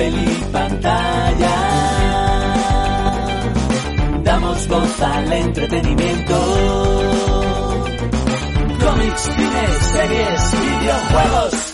[0.00, 1.56] papel y pantalla.
[4.24, 6.34] Damos voz al entretenimiento.
[8.80, 11.69] Cómics, cines, series, videojuegos.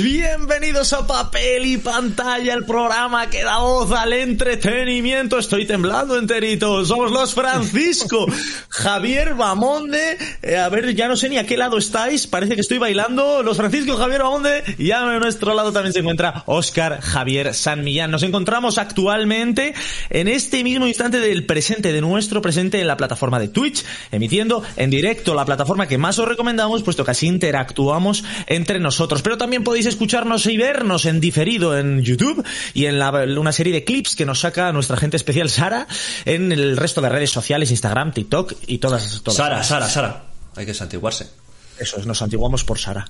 [0.00, 5.38] Bienvenidos a Papel y Pantalla, el programa que da voz al entretenimiento.
[5.38, 6.84] Estoy temblando enterito.
[6.84, 8.26] Somos los Francisco,
[8.68, 10.18] Javier Bamonde.
[10.42, 12.28] Eh, a ver, ya no sé ni a qué lado estáis.
[12.28, 13.42] Parece que estoy bailando.
[13.42, 14.62] Los Francisco, Javier Bamonde.
[14.78, 18.12] Y a nuestro lado también se encuentra Oscar Javier San Millán.
[18.12, 19.74] Nos encontramos actualmente
[20.10, 24.62] en este mismo instante del presente, de nuestro presente en la plataforma de Twitch, emitiendo
[24.76, 29.36] en directo la plataforma que más os recomendamos, puesto que así interactuamos entre nosotros pero
[29.36, 33.84] también podéis escucharnos y vernos en diferido en YouTube y en la, una serie de
[33.84, 35.86] clips que nos saca nuestra gente especial Sara
[36.24, 39.22] en el resto de redes sociales, Instagram, TikTok y todas.
[39.22, 40.24] todas Sara, Sara, Sara.
[40.56, 41.28] Hay que santiguarse.
[41.78, 43.08] Eso es, nos antiguamos por Sara.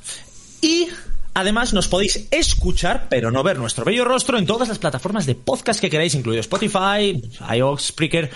[0.61, 0.89] Y
[1.37, 5.35] Además, nos podéis escuchar, pero no ver nuestro bello rostro en todas las plataformas de
[5.35, 7.23] podcast que queráis, incluido Spotify,
[7.55, 8.31] iOS, Spreaker,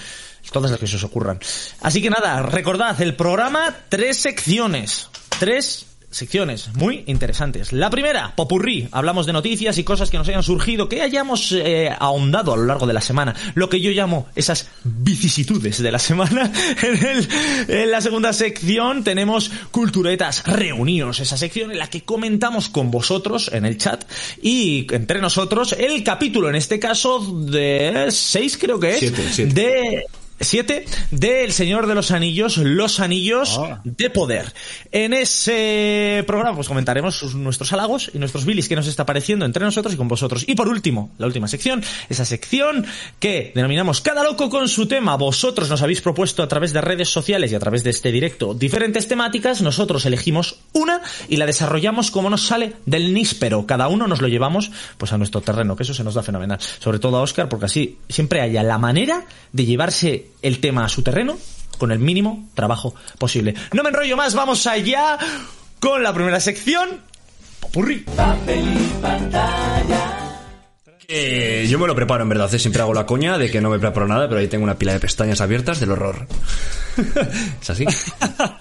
[0.53, 1.41] todas las que se os ocurran.
[1.81, 5.09] Así que nada, recordad, el programa, tres secciones.
[5.39, 7.73] Tres secciones muy interesantes.
[7.73, 8.89] La primera, Popurrí.
[8.93, 12.65] Hablamos de noticias y cosas que nos hayan surgido, que hayamos eh, ahondado a lo
[12.65, 13.35] largo de la semana.
[13.55, 16.51] Lo que yo llamo esas vicisitudes de la semana.
[16.83, 17.29] En, el,
[17.69, 21.21] en la segunda sección tenemos Culturetas Reunidos.
[21.21, 24.05] Esa sección en la que comentamos con vosotros en el chat
[24.43, 28.99] y entre nosotros el capítulo, en este caso, de 6 creo que es.
[28.99, 29.55] Siete, siete.
[29.55, 30.05] De
[30.41, 33.81] 7 del Señor de los Anillos, Los Anillos Ah.
[33.85, 34.53] de Poder.
[34.91, 39.45] En ese programa pues comentaremos sus- nuestros halagos y nuestros bilis que nos está pareciendo
[39.45, 40.45] entre nosotros y con vosotros.
[40.47, 42.87] Y por último, la última sección, esa sección
[43.19, 45.17] que denominamos Cada loco con su tema.
[45.17, 48.55] Vosotros nos habéis propuesto a través de redes sociales y a través de este directo
[48.55, 49.61] diferentes temáticas.
[49.63, 53.67] Nosotros elegimos una y la desarrollamos como nos sale del níspero.
[53.67, 56.59] Cada uno nos lo llevamos pues a nuestro terreno, que eso se nos da fenomenal.
[56.79, 60.89] Sobre todo a Oscar, porque así siempre haya la manera de llevarse el tema a
[60.89, 61.37] su terreno
[61.79, 63.55] con el mínimo trabajo posible.
[63.73, 65.19] No me enrollo más, vamos allá
[65.79, 67.01] con la primera sección.
[67.61, 67.99] Popurrí.
[68.17, 70.17] Papel y pantalla.
[71.13, 72.53] Eh, yo me lo preparo, en verdad.
[72.55, 72.59] ¿eh?
[72.59, 74.93] Siempre hago la coña de que no me preparo nada, pero ahí tengo una pila
[74.93, 76.27] de pestañas abiertas del horror.
[77.61, 77.85] es así.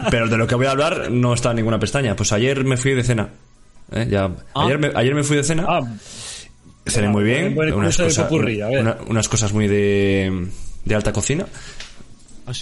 [0.09, 2.15] Pero de lo que voy a hablar no está en ninguna pestaña.
[2.15, 3.29] Pues ayer me fui de cena.
[3.91, 4.07] ¿eh?
[4.09, 5.65] Ya, ayer, me, ayer me fui de cena.
[5.67, 5.81] Ah,
[6.87, 7.55] Cené muy bien.
[7.75, 8.79] Unas cosas, popurrí, a ver.
[8.81, 10.47] una- unas cosas muy de,
[10.85, 11.45] de alta cocina.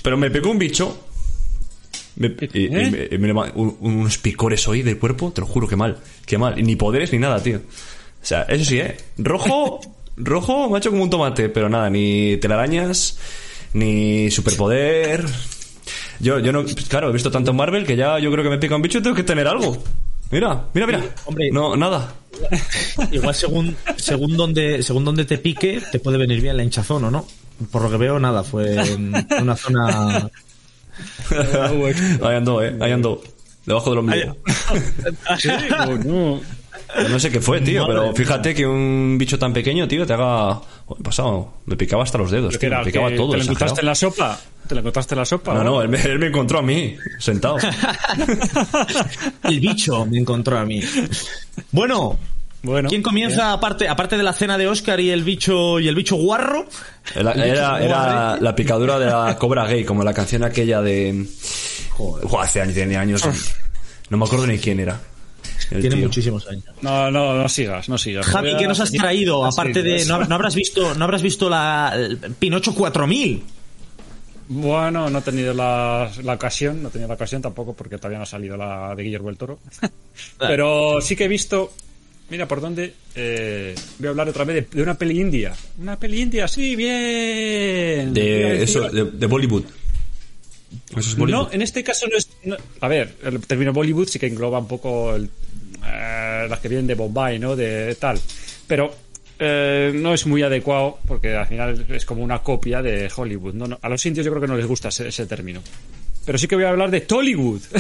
[0.04, 1.04] Pero me pegó un bicho.
[2.18, 5.48] Me- y- y me- y me leva- un- unos picores hoy del cuerpo, te lo
[5.48, 5.98] juro que mal.
[6.26, 6.58] Que mal.
[6.60, 7.58] Y ni poderes ni nada, tío.
[7.58, 8.98] O sea, eso sí, ¿eh?
[9.18, 9.80] Rojo,
[10.18, 13.18] rojo, macho como un tomate, pero nada, ni telarañas,
[13.74, 15.24] ni superpoder.
[16.20, 18.58] Yo, yo no, claro, he visto tanto en Marvel que ya yo creo que me
[18.58, 19.78] pica un bicho y tengo que tener algo.
[20.32, 21.16] Mira, mira, mira.
[21.26, 21.50] hombre.
[21.52, 22.14] No, nada.
[23.12, 27.12] Igual según, según donde, según donde te pique, te puede venir bien la hinchazón o
[27.12, 27.26] no.
[27.72, 30.29] Por lo que veo, nada, fue en una zona.
[32.23, 33.22] ahí ando, eh, ahí ando.
[33.66, 34.38] Debajo del ombligo.
[36.06, 36.41] no.
[37.09, 38.13] No sé qué fue, tío, Madre pero mía.
[38.16, 40.51] fíjate que un bicho tan pequeño, tío, te haga...
[40.85, 43.31] Oh, pasado, me picaba hasta los dedos, me picaba ¿Que todo.
[43.31, 44.39] ¿Te lo encontraste en la sopa?
[44.68, 45.53] ¿Te lo encontraste en la sopa?
[45.53, 47.57] No, no, él me, él me encontró a mí, sentado.
[49.44, 50.81] El bicho me encontró a mí.
[51.72, 52.18] Bueno,
[52.63, 52.90] Bueno.
[52.90, 56.16] ¿quién comienza aparte, aparte de la cena de Oscar y el bicho y el bicho
[56.16, 56.66] guarro?
[57.16, 61.25] Era, era, era la picadura de la cobra gay, como la canción aquella de...
[61.91, 62.28] Joder.
[62.40, 63.23] hace años, tenía años.
[64.09, 65.00] No me acuerdo ni quién era.
[65.69, 65.97] Tiene tío.
[66.06, 66.63] muchísimos años.
[66.81, 68.25] No, no, no sigas, no sigas.
[68.25, 69.45] Javi, ¿qué nos has traído?
[69.45, 70.06] Aparte de.
[70.06, 73.44] No, no habrás visto, no habrás visto la el Pinocho 4000.
[74.50, 78.18] Bueno, no he tenido la, la ocasión, no he tenido la ocasión tampoco porque todavía
[78.18, 79.59] no ha salido la de Guillermo el Toro.
[80.39, 81.74] Pero sí que he visto,
[82.30, 85.56] mira por dónde, eh, voy a hablar otra vez de, de una peli india.
[85.80, 88.14] Una peli india, sí, bien.
[88.14, 89.64] De decir- eso, de, de Bollywood.
[90.92, 91.48] Eso es Bollywood.
[91.48, 92.30] No, en este caso no es.
[92.44, 95.30] no- a ver, el término Bollywood sí que engloba un poco el-
[95.86, 97.56] eh, las que vienen de Bombay, ¿no?
[97.56, 98.19] De tal.
[98.68, 98.94] Pero
[99.40, 103.54] eh, no es muy adecuado porque al final es como una copia de Hollywood.
[103.54, 105.62] No, no, a los indios yo creo que no les gusta ese, ese término.
[106.25, 107.62] Pero sí que voy a hablar de Tollywood.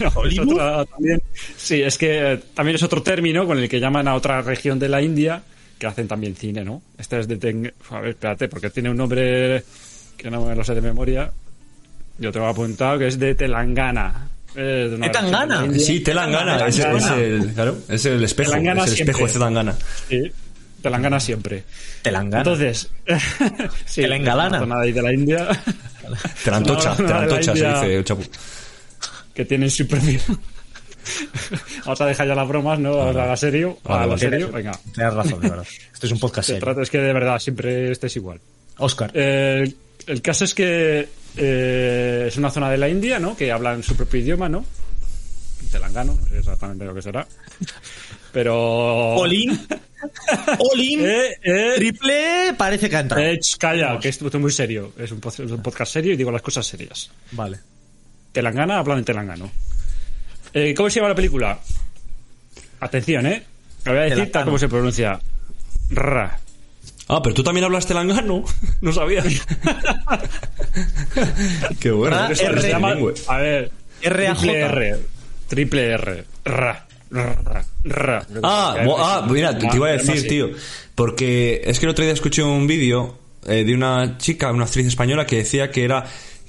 [0.00, 1.22] No, es otra- también-
[1.56, 4.78] sí, es que eh, también es otro término con el que llaman a otra región
[4.78, 5.42] de la India
[5.78, 6.82] que hacen también cine, ¿no?
[6.98, 7.38] Este es de...
[7.38, 9.64] Teng- A ver, espérate, porque tiene un nombre
[10.16, 11.30] que no me lo sé de memoria.
[12.18, 14.28] Yo te lo he apuntado que es de Telangana.
[14.54, 15.66] De ¿De Telangana?
[15.78, 19.26] Sí, Telangana, es, es el, claro, es el espejo, Telangana es el espejo siempre.
[19.26, 19.76] de Telangana.
[20.08, 20.32] Sí,
[20.80, 21.64] Telangana siempre.
[22.02, 22.38] Telangana.
[22.42, 22.90] Entonces,
[23.84, 24.58] sí, Telangalana.
[24.60, 25.48] zona ahí de la India
[26.44, 28.22] Telantocha, No, no, no, Telantocha la se dice el chapu.
[29.34, 30.20] Que tienen su propio.
[31.84, 32.96] Vamos a dejar ya las bromas, ¿no?
[32.96, 33.78] Vamos a la serio.
[33.84, 34.18] A vale.
[34.18, 34.72] serio, venga.
[34.94, 35.66] Tienes razón, de verdad.
[35.92, 36.80] Este es un podcast Se serio.
[36.82, 38.40] es que de verdad siempre estés igual.
[38.78, 39.10] Oscar.
[39.14, 39.70] Eh,
[40.06, 43.36] el caso es que eh, es una zona de la India, ¿no?
[43.36, 44.64] Que hablan su propio idioma, ¿no?
[45.70, 47.26] Telangano, no sé exactamente lo que será.
[48.32, 49.14] Pero.
[49.16, 49.50] Olin.
[50.72, 51.00] Olin.
[51.06, 53.24] Eh, eh, Triple parece que ha entrado.
[53.58, 54.92] calla, que esto es muy serio.
[54.98, 57.10] Es un, pod- es un podcast serio y digo las cosas serias.
[57.32, 57.58] Vale.
[58.34, 59.50] Telangana hablan en telangano.
[60.52, 61.58] Eh, ¿Cómo se llama la película?
[62.80, 63.42] Atención, ¿eh?
[63.86, 65.18] Me voy a decir tal como se pronuncia.
[65.90, 66.38] Ra.
[67.08, 68.44] Ah, pero tú también hablas telangano.
[68.80, 69.22] No sabía.
[71.80, 72.16] Qué bueno.
[72.16, 72.96] Ah, R- Se llama-
[73.28, 73.70] a ver.
[74.02, 74.38] RAJ.
[74.40, 74.96] Triple R.
[75.48, 76.24] Triple R.
[76.44, 76.86] Ra.
[77.10, 77.64] Ra.
[77.84, 78.26] Ra.
[78.42, 80.28] Ah, ah, mira, te iba a decir, sí.
[80.28, 80.50] tío.
[80.94, 84.86] Porque es que el otro día escuché un vídeo eh, de una chica, una actriz
[84.86, 86.04] española, que decía que era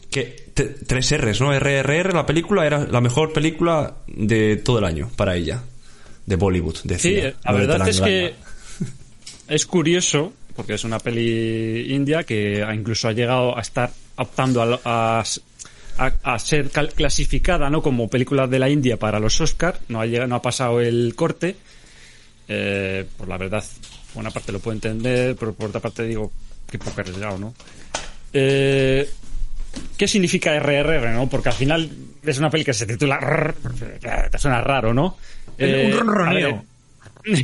[0.09, 1.51] que tres R's, ¿no?
[1.57, 5.61] RRR, la película era la mejor película de todo el año para ella.
[6.25, 7.33] De Bollywood, Sí, decía.
[7.43, 8.33] la verdad es que
[9.47, 14.79] es curioso, porque es una peli india que incluso ha llegado a estar optando a,
[15.19, 15.23] a,
[15.97, 17.81] a- a ser cal- clasificada ¿no?
[17.83, 19.79] como película de la India para los Oscar.
[19.87, 21.55] No ha, llegado, no ha pasado el corte.
[22.47, 23.63] Eh, pues la verdad,
[24.13, 26.31] por una parte lo puedo entender, pero por otra parte digo
[26.69, 27.53] que poco arriesgado, ¿no?
[28.33, 29.07] Eh,
[29.97, 31.27] ¿Qué significa RRR, no?
[31.29, 31.89] Porque al final
[32.23, 35.17] es una peli que se titula RRR, te suena raro, ¿no?
[35.57, 36.65] Eh, un a ronroneo.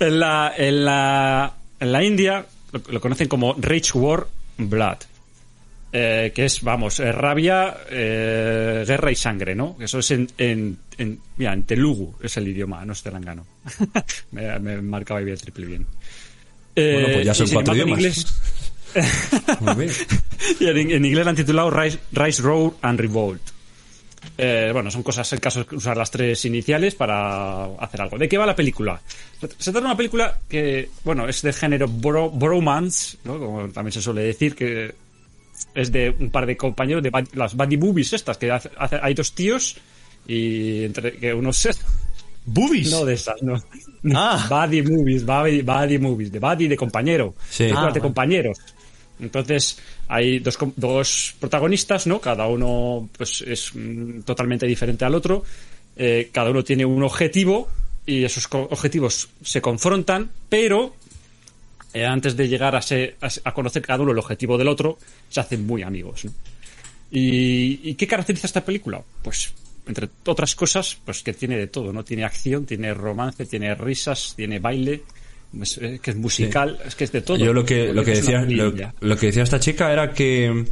[0.00, 4.26] en la, en la, en la India lo, lo conocen como Rage War
[4.58, 4.98] Blood.
[5.92, 9.76] Eh, que es, vamos, eh, rabia, eh, guerra y sangre, ¿no?
[9.80, 13.46] Eso es en, en, en- mira, en Telugu es el idioma, no es telangano.
[14.32, 15.86] me, me marcaba bien el triple bien.
[16.74, 17.98] Eh, Bueno, pues ya son cuatro idiomas.
[18.00, 18.26] inglés-
[19.60, 19.90] Muy bien.
[20.60, 23.42] y en, en inglés lo han titulado Rise, Rise Road and Revolt.
[24.38, 28.18] Eh, bueno, son cosas, el caso es usar las tres iniciales para hacer algo.
[28.18, 29.00] ¿De qué va la película?
[29.40, 33.38] Se trata de una película que, bueno, es de género bro- bromance, ¿no?
[33.38, 34.94] como también se suele decir, que
[35.74, 38.98] es de un par de compañeros de bad- las buddy movies estas, que hace- hace-
[39.00, 39.76] hay dos tíos
[40.26, 41.70] y entre que uno se...
[42.48, 42.90] Boobies.
[42.92, 43.60] No de esas, no.
[44.14, 44.46] Ah.
[44.48, 47.34] Buddy movies, buddy, buddy movies, de buddy de compañero.
[47.50, 47.64] Sí.
[47.64, 48.00] Ah, de vale.
[48.00, 48.58] compañeros.
[49.20, 49.78] Entonces,
[50.08, 52.20] hay dos, dos protagonistas, ¿no?
[52.20, 55.44] Cada uno pues, es mm, totalmente diferente al otro.
[55.96, 57.68] Eh, cada uno tiene un objetivo
[58.04, 60.94] y esos objetivos se confrontan, pero
[61.94, 64.98] eh, antes de llegar a, a conocer cada uno el objetivo del otro,
[65.28, 66.24] se hacen muy amigos.
[66.24, 66.32] ¿no?
[67.10, 69.02] ¿Y, y qué caracteriza esta película?
[69.22, 69.52] Pues,
[69.86, 72.04] entre otras cosas, pues que tiene de todo, ¿no?
[72.04, 75.02] Tiene acción, tiene romance, tiene risas, tiene baile,
[75.60, 77.36] es, es que es musical, es que es de todo.
[77.36, 78.42] Yo lo que, lo que decía,
[79.00, 80.64] lo, que decía esta chica era que,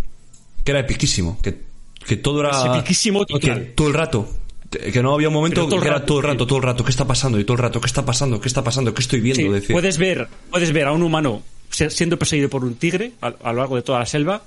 [0.63, 1.59] que era epiquísimo, que,
[2.07, 3.73] que todo era Es epiquísimo total.
[3.75, 4.29] todo el rato,
[4.71, 6.91] que no había un momento que era rato, todo el rato, todo el rato, ¿qué
[6.91, 7.39] está pasando?
[7.39, 8.41] Y todo el rato, ¿qué está pasando?
[8.41, 8.93] ¿Qué está pasando?
[8.95, 9.43] ¿Qué estoy viendo?
[9.43, 9.75] Sí, Decía.
[9.75, 13.59] puedes ver, puedes ver a un humano siendo perseguido por un tigre a, a lo
[13.61, 14.43] largo de toda la selva,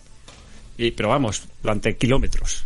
[0.78, 2.66] y, pero vamos, durante kilómetros.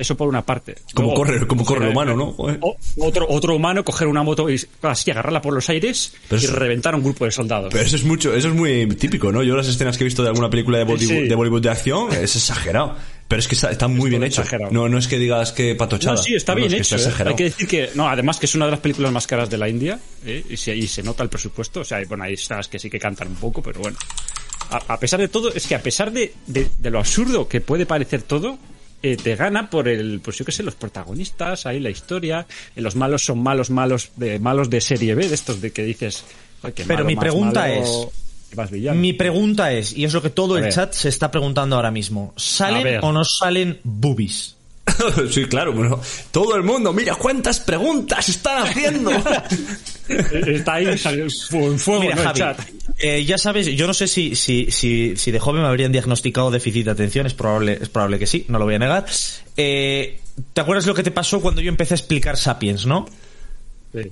[0.00, 0.76] Eso por una parte.
[0.94, 2.32] Como corre, como corre el coger- humano, ¿no?
[2.32, 2.58] Joder.
[2.98, 6.54] otro, otro humano coger una moto y así agarrarla por los aires Pero y eso-
[6.56, 7.68] reventar a un grupo de soldados.
[7.70, 9.42] Pero eso es mucho, eso es muy típico, ¿no?
[9.42, 11.28] Yo las escenas que he visto de alguna película de Bollywood, Sí.
[11.28, 12.96] de, Bollywood de acción es exagerado.
[13.28, 14.40] Pero es que está, está muy bien hecho.
[14.40, 14.72] exagerado.
[14.72, 16.16] No, no es que digas que patochada.
[16.16, 17.08] No, sí, está No, bien es que hecho.
[17.08, 17.28] está ¿eh?
[17.28, 19.56] Hay que decir que, no, además que es una de las películas más caras de
[19.58, 20.42] la India, ¿eh?
[20.50, 21.80] y, se, y se nota el presupuesto.
[21.80, 23.96] O sea, bueno, hay escenas que sí que cantan un poco, pero bueno.
[24.70, 27.60] A, a pesar de todo, es que a pesar de, de, de lo absurdo que
[27.60, 28.58] puede parecer todo,
[29.02, 32.80] eh, te gana por el, pues yo qué sé, los protagonistas, ahí la historia, eh,
[32.80, 36.24] los malos son malos, malos de malos de serie B, de estos de que dices.
[36.62, 38.08] "Ay, qué Pero malo, mi más pregunta malo, es-
[38.52, 39.00] y más villano".
[39.00, 40.72] Mi pregunta es, y es lo que todo A el ver.
[40.74, 44.56] chat se está preguntando ahora mismo, ¿salen o no salen boobies?
[45.30, 46.00] sí, claro, bueno,
[46.32, 49.10] todo el mundo, mira cuántas preguntas están haciendo.
[50.08, 52.22] Está ahí en fuego Mira, ¿no?
[52.22, 52.58] el chat.
[53.00, 56.50] Eh, ya sabes, yo no sé si, si, si, si de joven me habrían diagnosticado
[56.50, 59.06] déficit de atención, es probable, es probable que sí, no lo voy a negar.
[59.56, 60.20] Eh,
[60.52, 63.06] ¿Te acuerdas lo que te pasó cuando yo empecé a explicar Sapiens, no?
[63.92, 64.10] Sí.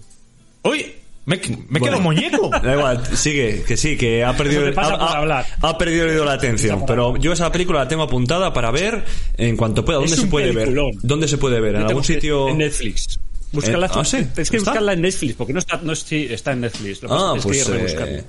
[0.62, 0.92] ¡Uy!
[1.26, 1.36] Me,
[1.68, 1.96] me Bueno.
[1.96, 2.50] quedo muñeco.
[2.62, 6.84] Da igual, sigue, que sí, que ha perdido, ha, perdido la atención.
[6.86, 9.04] Pero yo esa película la tengo apuntada para ver
[9.36, 9.98] en cuanto pueda.
[9.98, 10.74] ¿Dónde Es se puede ver?
[11.02, 11.74] ¿Dónde se puede ver?
[11.76, 12.48] ¿En algún sitio?
[12.48, 13.20] En Netflix.
[13.52, 13.86] Búscala.
[13.86, 14.70] Eh, ah, sí, Es que ¿está?
[14.70, 17.02] buscarla en Netflix, porque no está, no sí, está en Netflix.
[17.02, 18.24] Lo Ah, pasa es que pues, eh,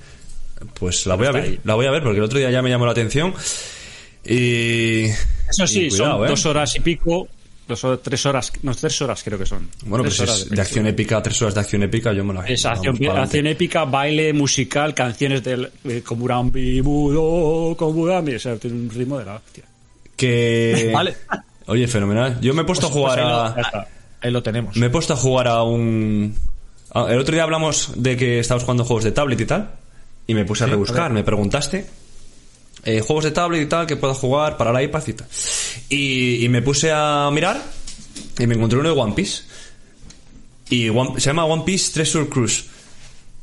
[0.74, 1.60] pues la voy a ver, ahí.
[1.64, 3.34] la voy a ver porque el otro día ya me llamó la atención.
[4.26, 5.06] Y.
[5.50, 6.30] Eso sí, y cuidado, son ¿eh?
[6.30, 7.28] dos horas y pico.
[7.68, 9.70] Dos horas, tres horas, no, tres horas creo que son.
[9.86, 12.34] Bueno, Tres pues horas es de acción épica, tres horas de acción épica, yo me
[12.34, 18.34] la Es acción, acción épica, baile, musical, canciones del eh, Komurambi, Budo, Komurami.
[18.34, 19.66] O sea, tiene un ritmo de la hostia.
[20.18, 20.90] Que.
[20.94, 21.16] Vale.
[21.68, 22.42] Oye, fenomenal.
[22.42, 23.88] Yo me he puesto a Pues- jugar pues ahí a.
[24.22, 24.76] ahí lo tenemos.
[24.76, 26.36] Me he puesto a jugar a un...
[26.96, 29.70] El otro día hablamos de que estabas jugando juegos de tablet y tal.
[30.30, 31.12] Y me puse a Sí, a rebuscar.
[31.12, 31.88] Me preguntaste
[32.84, 35.28] eh, juegos de tablet y tal que pueda jugar para la iPad y tal.
[35.90, 37.62] Y, y me puse a mirar
[38.38, 39.44] y me encontré uno de One Piece.
[40.70, 42.66] Y One- se llama One Piece Treasure Cruise.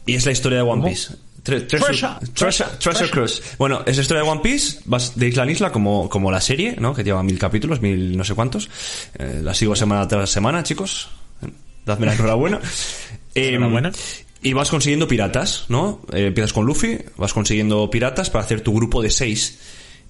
[0.06, 0.88] Y es la historia de One ¿Cómo?
[0.88, 1.12] Piece.
[1.44, 3.42] Tre- treasure, Treasure, Cruise.
[3.58, 6.40] Bueno, es la historia de One Piece, vas de isla en isla como, como la
[6.40, 6.92] serie, ¿no?
[6.94, 8.68] Que lleva mil capítulos, mil no sé cuántos.
[9.18, 11.08] Eh, la sigo semana tras semana, chicos.
[11.84, 12.60] Dadme la enhorabuena.
[13.34, 13.92] Eh, Enhorabuena.
[14.46, 16.02] Y vas consiguiendo piratas, ¿no?
[16.12, 19.58] Eh, empiezas con Luffy, vas consiguiendo piratas para hacer tu grupo de seis.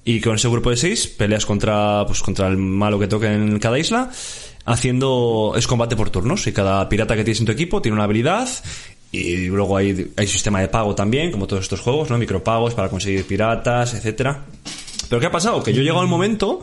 [0.04, 3.58] Y con ese grupo de seis peleas contra, pues, contra el malo que toque en
[3.58, 4.10] cada isla,
[4.66, 6.46] haciendo, es combate por turnos.
[6.46, 8.46] Y cada pirata que tienes en tu equipo tiene una habilidad.
[9.10, 12.18] Y luego hay, hay sistema de pago también, como todos estos juegos, ¿no?
[12.18, 14.44] Micropagos para conseguir piratas, etcétera.
[15.08, 15.62] Pero ¿qué ha pasado?
[15.62, 16.60] Que yo he llegado al momento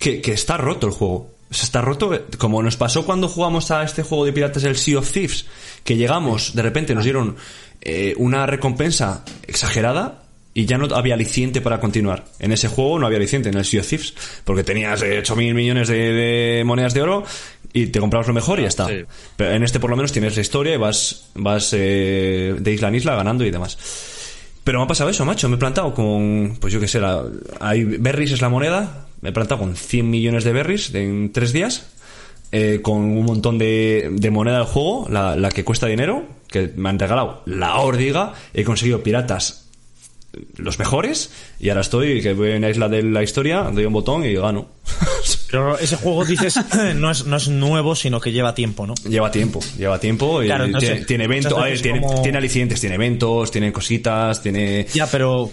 [0.00, 1.30] que, que está roto el juego.
[1.52, 4.64] O sea, está roto, eh, como nos pasó cuando jugamos a este juego de piratas,
[4.64, 5.44] el Sea of Thieves,
[5.84, 7.36] que llegamos, de repente nos dieron
[7.82, 10.22] eh, una recompensa exagerada
[10.54, 12.24] y ya no había aliciente para continuar.
[12.38, 15.52] En ese juego no había aliciente, en el Sea of Thieves, porque tenías eh, 8.000
[15.52, 17.24] millones de, de monedas de oro
[17.74, 18.86] y te comprabas lo mejor y ya está.
[18.86, 19.04] Sí.
[19.36, 22.88] Pero en este por lo menos tienes la historia y vas, vas eh, de isla
[22.88, 23.78] en isla ganando y demás.
[24.64, 25.48] Pero me ha pasado eso, macho.
[25.48, 27.24] Me he plantado con, pues yo qué sé, la,
[27.60, 29.06] hay berries es la moneda.
[29.22, 31.86] Me he plantado con 100 millones de berries en tres días.
[32.54, 36.70] eh, con un montón de, de moneda del juego, la, la que cuesta dinero, que
[36.76, 38.34] me han regalado la órdiga.
[38.52, 39.60] He conseguido piratas
[40.56, 41.30] los mejores.
[41.60, 44.34] Y ahora estoy, que voy en la isla de la historia, doy un botón y
[44.34, 44.66] gano.
[45.50, 46.58] Pero ese juego, dices,
[46.96, 48.94] no es, no es nuevo, sino que lleva tiempo, ¿no?
[49.08, 51.66] Lleva tiempo, lleva tiempo y Claro, no tiene, tiene eventos, a
[52.22, 54.86] tiene alicientes, tiene eventos, tiene cositas, tiene...
[54.94, 55.50] Ya, pero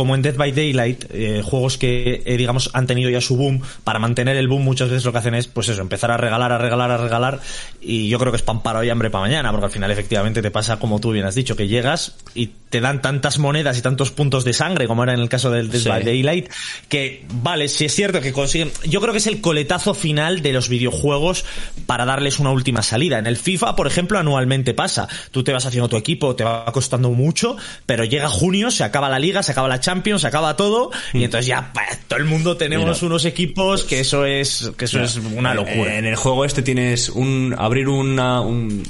[0.00, 3.60] como en Dead by Daylight, eh, juegos que, eh, digamos, han tenido ya su boom,
[3.84, 6.52] para mantener el boom muchas veces lo que hacen es, pues eso, empezar a regalar,
[6.52, 7.40] a regalar, a regalar,
[7.82, 10.40] y yo creo que es pan para hoy, hambre para mañana, porque al final efectivamente
[10.40, 13.82] te pasa como tú bien has dicho, que llegas y te dan tantas monedas y
[13.82, 15.88] tantos puntos de sangre, como era en el caso del Dead Sí.
[15.90, 16.48] by Daylight,
[16.88, 20.54] que vale, si es cierto que consiguen, yo creo que es el coletazo final de
[20.54, 21.44] los videojuegos
[21.84, 23.18] para darles una última salida.
[23.18, 25.08] En el FIFA, por ejemplo, anualmente pasa.
[25.30, 29.08] Tú te vas haciendo tu equipo, te va costando mucho, pero llega junio, se acaba
[29.08, 32.24] la liga, se acaba la Champions, se acaba todo, y entonces ya pa, todo el
[32.26, 33.06] mundo tenemos Mira.
[33.06, 35.98] unos equipos que eso es, que eso es una locura.
[35.98, 38.82] En el juego este tienes un abrir una un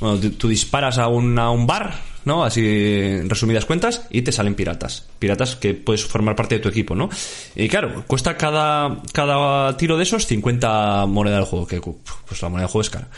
[0.00, 1.92] bueno, tú, disparas a un, a un bar,
[2.24, 2.44] ¿no?
[2.44, 6.68] Así en resumidas cuentas y te salen piratas, piratas que puedes formar parte de tu
[6.68, 7.08] equipo, ¿no?
[7.56, 12.48] Y claro, cuesta cada cada tiro de esos 50 monedas del juego, que pues la
[12.48, 13.08] moneda del juego es cara.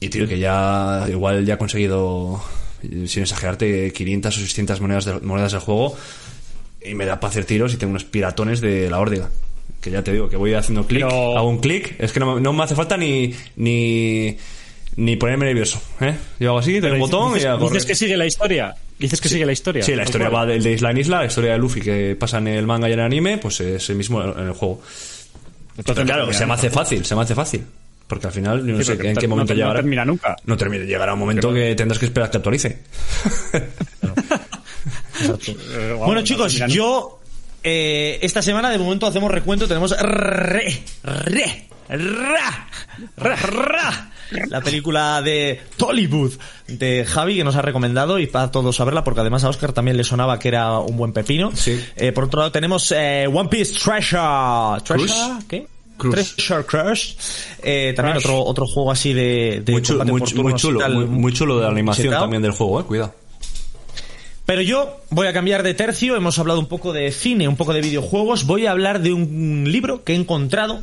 [0.00, 2.40] Y tío, que ya igual ya he conseguido
[3.06, 5.96] sin exagerarte 500 o 600 monedas de- monedas del juego
[6.84, 9.28] y me da para hacer tiros y tengo unos piratones de la órdiga.
[9.80, 12.40] Que ya te digo, que voy haciendo clic, Pero- hago un clic, es que no,
[12.40, 14.36] no me hace falta ni, ni,
[14.96, 16.14] ni ponerme nervioso, ¿eh?
[16.40, 18.74] Yo hago así, doy un botón dices, y hago dices que sigue la historia.
[18.98, 19.84] Dices que sigue la historia.
[19.84, 20.42] Sí, la historia cual.
[20.42, 22.88] va del de isla en isla, la historia de Luffy que pasa en el manga
[22.88, 24.82] y en el anime, pues es el mismo en el juego.
[25.76, 27.62] Entonces Pero no claro, se me hace fácil, se me hace fácil.
[28.08, 29.80] Porque al final, no Sí, sé en qué momento ter- no llegará.
[29.80, 30.34] termina nunca.
[30.46, 32.78] No termina, llegará un momento que tendrás que esperar que actualice.
[35.48, 37.18] Eh, Bueno no chicos, yo
[37.62, 42.68] eh, esta semana de momento hacemos recuento, tenemos re, re, ra,
[43.16, 44.12] ra, ra,
[44.48, 46.32] la película de Tollywood
[46.68, 49.96] de Javi que nos ha recomendado y para todos saberla porque además a Oscar también
[49.96, 51.50] le sonaba que era un buen pepino.
[51.54, 51.82] Sí.
[51.96, 55.44] Eh, por otro lado tenemos eh, One Piece Treasure, Treasure, Cruise.
[55.48, 55.66] ¿qué?
[55.96, 56.34] Cruise.
[56.36, 57.14] Treasure Crush.
[57.62, 58.26] Eh, también Crush.
[58.26, 62.14] otro otro juego así de, de Muy chulo, muy, muy chulo, muy, de la animación
[62.14, 63.14] también del juego, eh, cuidado.
[64.48, 67.74] Pero yo voy a cambiar de tercio, hemos hablado un poco de cine, un poco
[67.74, 70.80] de videojuegos, voy a hablar de un libro que he encontrado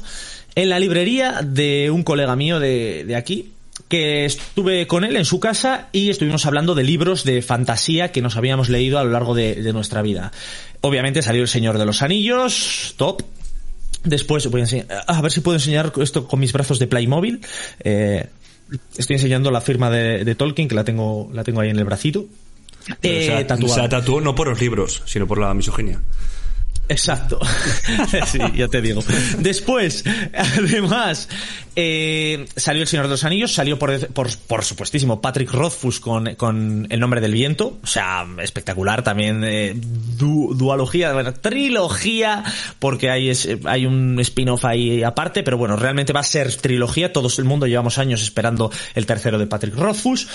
[0.53, 3.53] en la librería de un colega mío de, aquí,
[3.87, 8.21] que estuve con él en su casa y estuvimos hablando de libros de fantasía que
[8.21, 10.31] nos habíamos leído a lo largo de, de nuestra vida.
[10.81, 13.23] Obviamente salió El Señor de los Anillos, top.
[14.03, 17.41] Después voy a enseñar, a ver si puedo enseñar esto con mis brazos de Playmobil.
[17.83, 18.27] Eh,
[18.95, 21.85] estoy enseñando la firma de, de Tolkien, que la tengo, la tengo ahí en el
[21.85, 22.27] bracito.
[23.01, 26.01] Eh, se, ha- se ha tatuado no por los libros, sino por la misoginia.
[26.87, 27.39] Exacto.
[28.27, 29.03] sí, ya te digo.
[29.39, 30.03] Después,
[30.35, 31.27] además,
[31.75, 36.35] eh, salió El Señor de los Anillos, salió por, por, por supuestísimo Patrick Rothfuss con,
[36.35, 42.43] con El Nombre del Viento, o sea, espectacular también, eh, du- dualogía, bueno, trilogía,
[42.77, 47.11] porque hay, es- hay un spin-off ahí aparte, pero bueno, realmente va a ser trilogía,
[47.11, 50.27] todo el mundo llevamos años esperando el tercero de Patrick Rothfuss.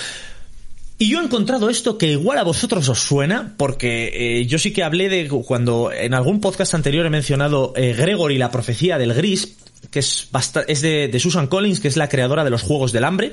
[1.03, 4.71] Y yo he encontrado esto que igual a vosotros os suena, porque eh, yo sí
[4.71, 9.15] que hablé de cuando en algún podcast anterior he mencionado eh, Gregory, la profecía del
[9.15, 9.57] gris,
[9.91, 10.29] que es,
[10.69, 13.33] es de, de Susan Collins, que es la creadora de los Juegos del Hambre.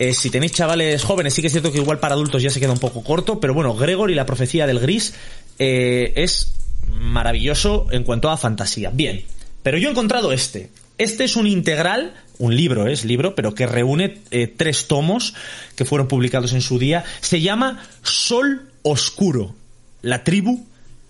[0.00, 2.58] Eh, si tenéis chavales jóvenes, sí que es cierto que igual para adultos ya se
[2.58, 5.14] queda un poco corto, pero bueno, Gregory, la profecía del gris,
[5.60, 6.52] eh, es
[6.88, 8.90] maravilloso en cuanto a fantasía.
[8.90, 9.22] Bien,
[9.62, 10.68] pero yo he encontrado este.
[10.98, 15.34] Este es un integral, un libro es libro, pero que reúne eh, tres tomos
[15.76, 17.04] que fueron publicados en su día.
[17.20, 19.54] Se llama Sol Oscuro,
[20.02, 20.64] la tribu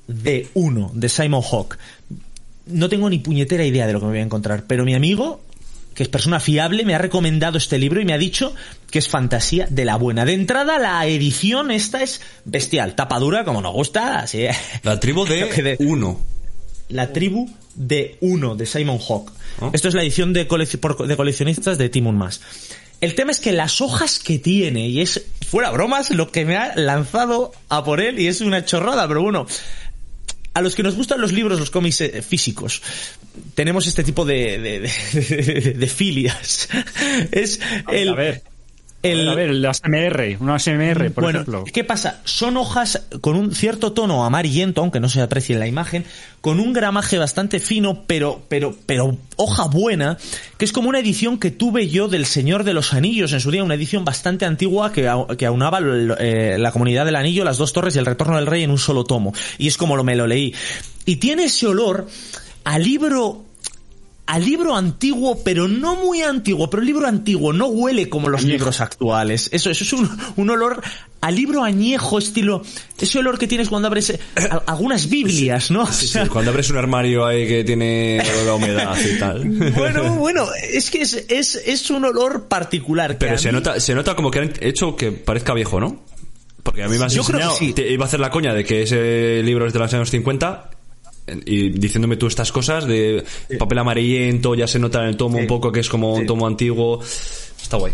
[0.06, 1.76] de uno, de Simon Hawke.
[2.66, 5.42] No tengo ni puñetera idea de lo que me voy a encontrar, pero mi amigo,
[5.94, 8.54] que es persona fiable, me ha recomendado este libro y me ha dicho
[8.90, 10.24] que es fantasía de la buena.
[10.24, 14.46] De entrada, la edición esta es bestial, tapadura como nos gusta, así.
[14.82, 16.20] La tribu de de- uno.
[16.88, 19.32] La tribu de uno, de Simon Hawke.
[19.60, 19.70] ¿Oh?
[19.72, 22.40] Esto es la edición de, colec- de coleccionistas de Timon Mas.
[23.00, 26.56] El tema es que las hojas que tiene, y es, fuera bromas, lo que me
[26.56, 29.46] ha lanzado a por él, y es una chorrada, pero bueno,
[30.54, 32.80] a los que nos gustan los libros, los cómics eh, físicos,
[33.54, 36.68] tenemos este tipo de, de, de- de filias.
[37.32, 38.42] Es el, a ver,
[39.12, 41.64] el- a ver, el ASMR, una ASMR, por bueno, ejemplo.
[41.72, 42.20] ¿qué pasa?
[42.24, 46.04] Son hojas con un cierto tono amarillento, aunque no se aprecie en la imagen,
[46.40, 50.18] con un gramaje bastante fino, pero, pero, pero hoja buena,
[50.58, 53.50] que es como una edición que tuve yo del Señor de los Anillos en su
[53.50, 55.80] día, una edición bastante antigua que, que aunaba
[56.18, 58.78] eh, la comunidad del anillo, las dos torres y el retorno del rey en un
[58.78, 59.32] solo tomo.
[59.58, 60.54] Y es como lo me lo leí.
[61.06, 62.06] Y tiene ese olor
[62.64, 63.43] a libro
[64.26, 68.42] al libro antiguo, pero no muy antiguo, pero el libro antiguo no huele como los
[68.44, 69.50] libros actuales.
[69.52, 70.82] Eso, eso es un, un olor
[71.20, 72.62] a libro añejo, estilo,
[72.98, 74.18] ese olor que tienes cuando abres eh,
[74.50, 75.86] a- algunas Biblias, ¿no?
[75.92, 79.44] Sí, sea, cuando abres un armario ahí que tiene la humedad y tal.
[79.76, 83.18] bueno, bueno, es que es, es, es un olor particular.
[83.18, 86.02] Pero a se mí- nota, se nota como que han hecho que parezca viejo, ¿no?
[86.62, 87.72] Porque a mí me has Yo creo que sí.
[87.74, 90.70] te iba a hacer la coña de que ese libro es de los años 50
[91.46, 93.24] y diciéndome tú estas cosas de
[93.58, 95.42] papel amarillento, ya se nota en el tomo Sí.
[95.42, 96.26] un poco que es como un Sí.
[96.26, 97.00] tomo antiguo.
[97.62, 97.92] Está guay.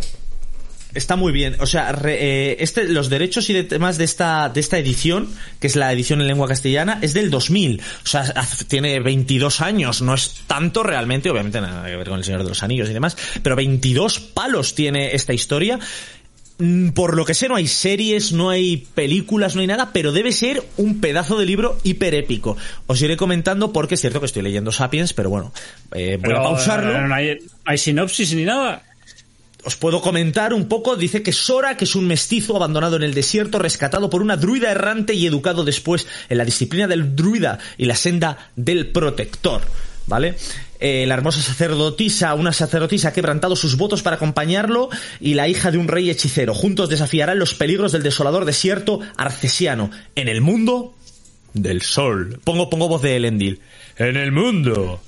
[0.93, 1.55] Está muy bien.
[1.61, 2.19] O sea, re-
[2.51, 5.29] eh, este, los derechos y demás de esta, de esta edición,
[5.61, 7.81] que es la edición en lengua castellana, es del 2000.
[8.03, 10.03] O sea, hace- tiene 22 años.
[10.03, 12.93] No es tanto realmente, obviamente nada que ver con el Señor de los Anillos y
[12.93, 15.79] demás, pero 22 palos tiene esta historia.
[16.61, 20.13] Mm, Por lo que sé, no hay series, no hay películas, no hay nada, pero
[20.13, 22.57] debe ser un pedazo de libro hiper épico.
[22.87, 25.53] Os iré comentando porque es cierto que estoy leyendo Sapiens, pero bueno,
[25.93, 28.83] eh, voy Pero, a pausarlo eh, No hay, hay sinopsis ni nada.
[29.65, 30.97] os puedo comentar un poco.
[30.97, 34.71] Dice que Sora, que es un mestizo abandonado en el desierto, rescatado por una druida
[34.71, 39.63] errante y educado después en la disciplina del druida y la senda del protector.
[40.11, 40.35] ¿Vale?
[40.81, 45.71] Eh, la hermosa sacerdotisa, una sacerdotisa ha quebrantado sus votos para acompañarlo y la hija
[45.71, 46.53] de un rey hechicero.
[46.53, 50.95] Juntos desafiarán los peligros del desolador desierto arcesiano en el mundo
[51.55, 52.41] del sol.
[52.45, 53.61] Pongo, pongo voz de Elendil.
[53.97, 55.01] En el mundo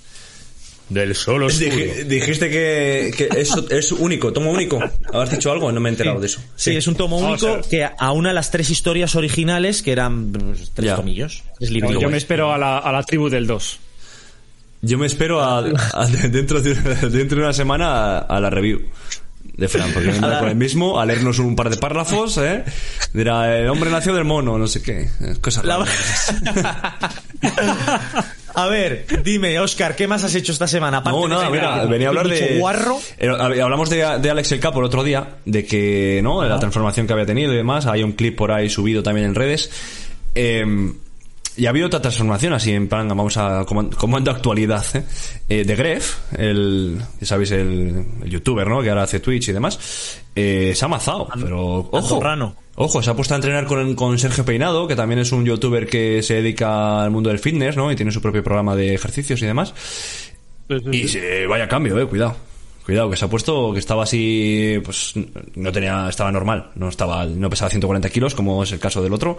[0.89, 1.71] del sol oscuro.
[1.75, 4.79] Dij- dijiste que, que es, es único, tomo único.
[5.13, 5.73] ¿Habrás dicho algo?
[5.73, 6.41] No me he enterado de eso.
[6.55, 10.31] Sí, es un tomo único o sea- que aúna las tres historias originales que eran
[10.33, 10.97] pues, tres Ya.
[10.97, 11.43] tomillos.
[11.61, 13.79] Es Yo, me espero a la, a la tribu del 2.
[14.83, 18.81] Yo me espero a, a- dentro, de, dentro de una semana a, a la review
[19.57, 22.65] de Fran, porque vendrá con el mismo a leernos un par de párrafos, ¿eh?
[23.13, 25.03] Dirá, el hombre nació del mono, no sé qué.
[25.21, 25.85] eh, Cosas La-
[28.55, 30.99] a ver, dime, Oscar, ¿qué más has hecho esta semana?
[30.99, 32.59] Aparte No, nada, mira, venía a hablar de...
[32.59, 32.99] guarro.
[33.19, 36.41] Eh, Hablamos de, de Alex el Capo el otro día, de que, ¿no?
[36.43, 37.87] De la transformación que había tenido y demás.
[37.87, 39.71] Hay un clip por ahí subido también en redes.
[40.35, 40.65] Eh,
[41.57, 45.05] y ha habido otra transformación así, en plan, vamos a coman- comando actualidad, ¿eh?
[45.49, 48.81] Eh, de Gref, el, ya sabéis, el, el youtuber, ¿no?
[48.83, 52.57] Que ahora hace Twitch y demás, eh, se ha amazado, pero ojo, Andorrano.
[52.77, 55.87] ojo, se ha puesto a entrenar con, con Sergio Peinado, que también es un youtuber
[55.87, 57.93] que se dedica al mundo del fitness, ¿no?
[57.93, 59.75] Y tiene su propio programa de ejercicios y demás.
[60.91, 62.35] Y se, vaya cambio, eh, cuidado.
[62.87, 65.13] Cuidado, que se ha puesto que estaba así, pues
[65.55, 69.13] no tenía, estaba normal, no estaba, no pesaba 140 kilos como es el caso del
[69.13, 69.39] otro.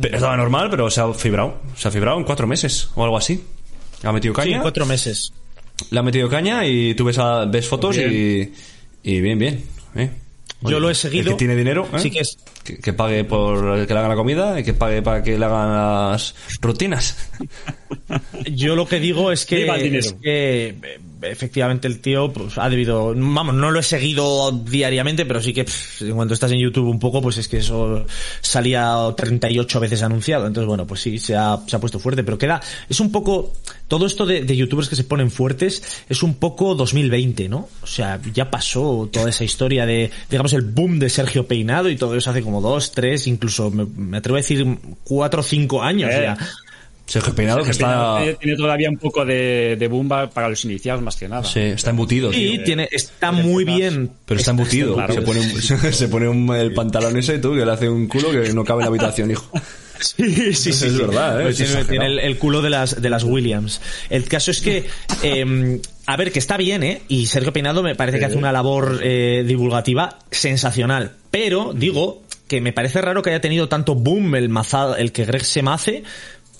[0.00, 3.16] Pero estaba normal, pero se ha fibrado, se ha fibrado en cuatro meses o algo
[3.16, 3.42] así.
[4.02, 5.32] Ha metido Sí, caña, cuatro meses.
[5.90, 8.52] le ha metido caña y tú ves, a- ves fotos y,
[9.02, 9.64] y bien, bien.
[9.94, 10.10] ¿eh?
[10.62, 11.32] Yo lo he el seguido.
[11.32, 11.98] que tiene dinero, ¿eh?
[11.98, 12.38] Sí que es.
[12.62, 15.44] que, que pague por que le hagan la comida y que pague para que le
[15.44, 17.16] hagan las rutinas.
[18.50, 20.06] Yo lo que digo es que, Viva el dinero.
[20.06, 20.74] es que
[21.22, 25.64] efectivamente el tío pues, ha debido, vamos, no lo he seguido diariamente, pero sí que
[25.64, 28.06] pff, en cuanto estás en YouTube un poco, pues es que eso
[28.40, 30.46] salía 38 veces anunciado.
[30.46, 33.52] Entonces, bueno, pues sí, se ha, se ha puesto fuerte, pero queda, es un poco,
[33.88, 37.68] todo esto de, de youtubers que se ponen fuertes es un poco 2020, ¿no?
[37.82, 41.96] O sea, ya pasó toda esa historia de, digamos, el boom de Sergio Peinado y
[41.96, 44.66] todo eso hace como dos, tres, incluso me, me atrevo a decir
[45.04, 46.22] cuatro o cinco años Eh.
[46.22, 46.38] ya.
[47.12, 48.20] Sergio Peinado que está...
[48.40, 51.44] Tiene, todavía un poco de, de bomba para los iniciados más que nada.
[51.44, 52.32] Sí, está embutido.
[52.32, 52.64] Y tío.
[52.64, 54.10] tiene, está muy bien.
[54.24, 54.94] Pero está embutido.
[54.94, 55.12] Claro.
[55.12, 55.60] Se pone, un-
[55.92, 58.80] se pone un- el pantalón ese, tú, que le hace un culo que no cabe
[58.80, 59.50] en la habitación, hijo.
[60.02, 60.70] Sí, sí, sí.
[60.70, 60.98] Es sí.
[60.98, 61.44] verdad, ¿eh?
[61.44, 63.80] Pues Es tiene el, el culo de las, de las Williams.
[64.10, 64.86] El caso es que,
[65.22, 67.02] eh, a ver, que está bien, ¿eh?
[67.06, 71.12] Y Sergio Peinado me parece que hace una labor eh, divulgativa sensacional.
[71.30, 75.24] Pero, digo, que me parece raro que haya tenido tanto boom el mazado, el que
[75.24, 76.02] Greg se mace,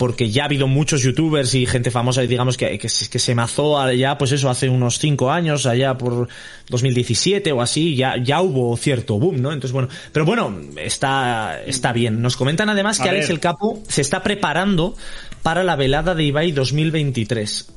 [0.03, 3.35] porque ya ha habido muchos youtubers y gente famosa, digamos, que, que, se- que se
[3.35, 6.27] mazó allá, pues eso, hace unos cinco años, allá por
[6.67, 9.53] 2017 o así, ya, ya hubo cierto boom, ¿no?
[9.53, 12.21] Entonces, bueno, pero bueno, está, está bien.
[12.21, 14.93] Nos comentan además que Alex el Capo se está preparando
[15.41, 17.69] para la velada de Ibai 2023.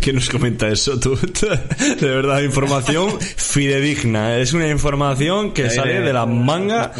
[0.00, 1.16] ¿Quién nos comenta eso, tú?
[2.00, 4.38] De verdad, información fidedigna.
[4.38, 6.92] Es una información que sale de la manga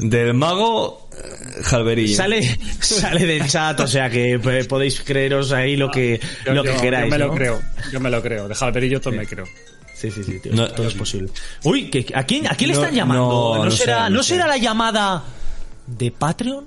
[0.00, 2.16] del mago eh, Jalverillo.
[2.16, 6.62] Sale, sale del chat, o sea que eh, podéis creeros ahí lo que, Yo, lo
[6.62, 7.04] que yo- queráis.
[7.12, 7.26] yo me ¿no?
[7.28, 7.62] lo creo.
[7.92, 8.48] Yo me lo creo.
[8.48, 9.46] De Jalverillo todo me creo.
[9.94, 11.28] Sí, sí, sí, tío, No, todo es posible.
[11.64, 13.24] Uy, ¿que- ¿a quién, a quién le están llamando?
[13.28, 14.34] no, ¿No, no sé, será, no ¿no sé.
[14.34, 15.24] será la llamada
[15.86, 16.66] de Patreon?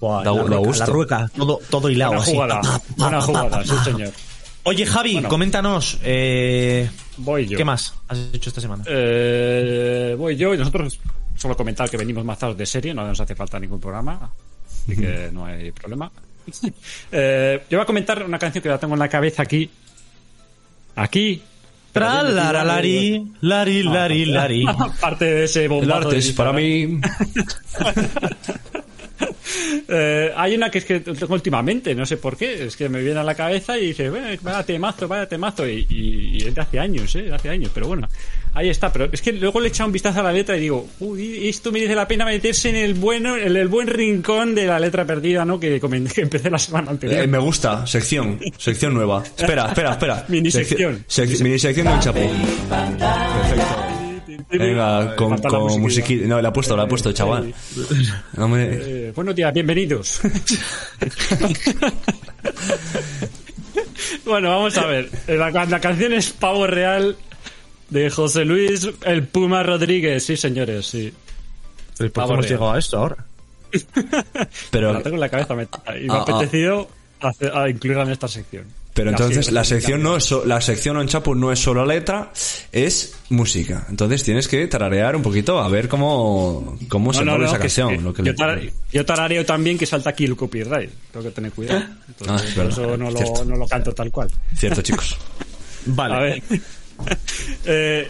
[0.00, 0.78] Buah, Da- la, rueca, gusto.
[0.84, 2.32] la rueca, todo, todo hilado Buena así.
[2.32, 2.60] jugada.
[2.62, 4.10] Pa, pa, Buena pa, jugada, sí, señor.
[4.62, 5.28] Oye, Javi, Bueno.
[5.28, 7.56] coméntanos, eh, Voy yo.
[7.56, 8.84] ¿qué más has hecho esta semana?
[8.86, 10.98] Eh, voy yo y nosotros
[11.36, 14.30] solo comentar que venimos mazados de serie, no nos hace falta ningún programa,
[14.84, 16.10] así que no hay problema.
[17.12, 19.70] Eh, yo voy a comentar una canción que la tengo en la cabeza aquí.
[20.96, 21.42] Aquí.
[21.92, 24.64] Tra, lara, lari, lari, lari, lari.
[24.66, 27.00] Aparte de ese El bombazo arte de es para mí.
[29.92, 33.02] Eh, hay una que es que tengo últimamente, no sé por qué, es que me
[33.02, 36.54] viene a la cabeza y dice, bueno, vaya temazo, vaya temazo, y, y- y es
[36.54, 37.22] de hace años, ¿eh?
[37.22, 38.08] De hace años, pero bueno,
[38.54, 38.92] ahí está.
[38.92, 41.48] Pero es que luego le he echado un vistazo a la letra y digo, uy,
[41.48, 44.78] esto me dice la pena meterse en el bueno, en el buen rincón de la
[44.78, 45.58] letra perdida, ¿no?
[45.58, 47.22] Que, comenté- que empecé la semana anterior.
[47.22, 49.22] Eh, me gusta, sección, sección nueva.
[49.24, 50.24] Espera, espera, espera.
[50.28, 52.20] Mini Sección- sec- mini sección de un chapo.
[54.50, 56.26] Venga, con, la con musiquita.
[56.26, 57.52] No, la ha puesto, la ha puesto, chaval.
[58.36, 58.64] No me...
[58.70, 60.20] Eh, buenos días, bienvenidos.
[64.24, 65.10] bueno, vamos a ver.
[65.28, 67.16] La, la canción es Pavo Real
[67.88, 70.24] de José Luis El Puma Rodríguez.
[70.24, 71.12] Sí, señores, sí.
[71.98, 73.16] ¿Por qué hemos llegado a esto ahora?
[74.70, 75.68] Pero, La tengo en la cabeza me-
[76.00, 76.88] y me Ah, ha apetecido
[77.20, 78.64] hacer- a incluirla en esta sección.
[79.00, 82.32] Pero entonces la sección no es so- la sección on chapo no es solo letra,
[82.72, 83.86] es música.
[83.88, 87.56] Entonces tienes que tararear un poquito a ver cómo cómo se No, mueve no, esa
[87.56, 87.88] que- canción.
[87.90, 90.90] que lo que yo, tarareo también que salta aquí el copyright.
[91.12, 91.82] Tengo que tener cuidado.
[92.08, 93.34] Entonces, Ah, por eso no cierto.
[93.38, 94.28] lo, no lo canto tal cual.
[94.54, 95.16] Cierto, chicos.
[95.86, 96.14] Vale.
[96.14, 96.42] A ver.
[97.64, 98.08] Eh,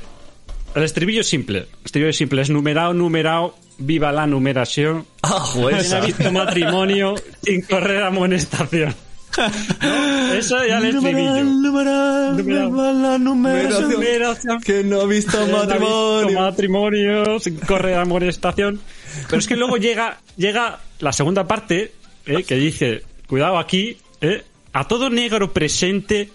[0.74, 1.58] el estribillo es simple.
[1.58, 2.42] El estribillo es simple.
[2.42, 3.54] Es numerado, numerado.
[3.78, 5.06] Viva la numeración.
[5.22, 6.06] Ah, joder, ¿Quién ha esa.
[6.06, 8.94] visto matrimonio sin correr amonestación?
[9.38, 10.32] ¿No?
[10.34, 11.44] Eso ya estribillo.
[11.44, 13.02] numeral, Numeral.
[13.02, 13.90] la numeración.
[13.90, 14.60] Numeración.
[14.60, 16.40] Que no ha visto ¿Quién ha visto matrimonio.
[16.40, 18.80] matrimonio sin correr amonestación.
[19.28, 21.92] Pero es que luego llega, llega la segunda parte
[22.26, 26.30] eh, que dice, cuidado aquí, eh, a todo negro presente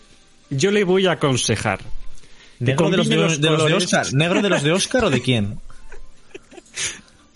[0.49, 1.79] yo le voy a aconsejar.
[2.59, 3.73] ¿Negro de los de, combine de los de.
[3.73, 4.13] Oscar?
[4.13, 5.59] ¿Negro de los de Oscar o de quién?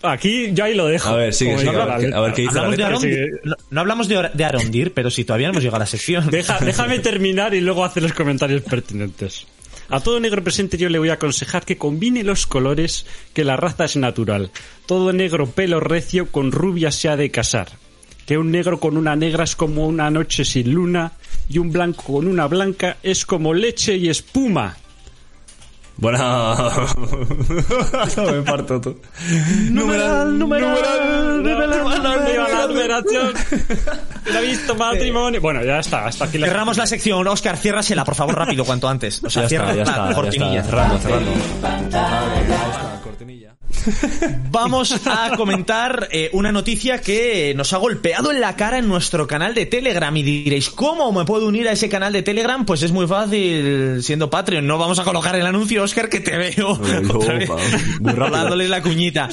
[0.02, 1.08] Aquí yo ahí lo dejo.
[1.10, 2.34] A ver, sigue, sigue, a ver, qué- a ver letra.
[2.34, 2.86] qué dice la Hablamos de letra.
[2.88, 3.18] Arondir.
[3.34, 3.40] Sí.
[3.44, 6.26] No, no hablamos de, de Arondir, pero si todavía no hemos llegado a la sección.
[6.30, 9.46] Deja- déjame terminar y luego hacer los comentarios pertinentes.
[9.90, 13.56] A todo negro presente yo le voy a aconsejar que combine los colores, que la
[13.56, 14.50] raza es natural.
[14.86, 17.68] Todo negro pelo recio con rubia se ha de casar.
[18.24, 21.12] Que un negro con una negra es como una noche sin luna
[21.48, 24.76] y un blanco con una blanca es como leche y espuma.
[26.00, 26.56] Buena.
[28.16, 28.98] Me parto tú.
[29.70, 33.32] Numeral, numeral, la numeración.
[34.24, 35.40] ¿Quién ha visto matrimonio?
[35.40, 37.26] Bueno, ya está, hasta aquí la Cerramos la sección.
[37.28, 39.22] Oscar, ciérrasela, por favor, rápido, cuanto antes.
[39.22, 40.60] O sea, Ya cierra está, ya la está, ya cortinilla.
[40.60, 40.70] está.
[40.70, 42.89] Cerrando, cerrando.
[44.50, 49.26] Vamos a comentar eh, una noticia que nos ha golpeado en la cara en nuestro
[49.26, 52.64] canal de Telegram y diréis, ¿cómo me puedo unir a ese canal de Telegram?
[52.66, 54.66] Pues es muy fácil siendo Patreon.
[54.66, 56.78] No vamos a colocar el anuncio, Oscar, que te veo
[58.00, 59.28] dándoles la cuñita.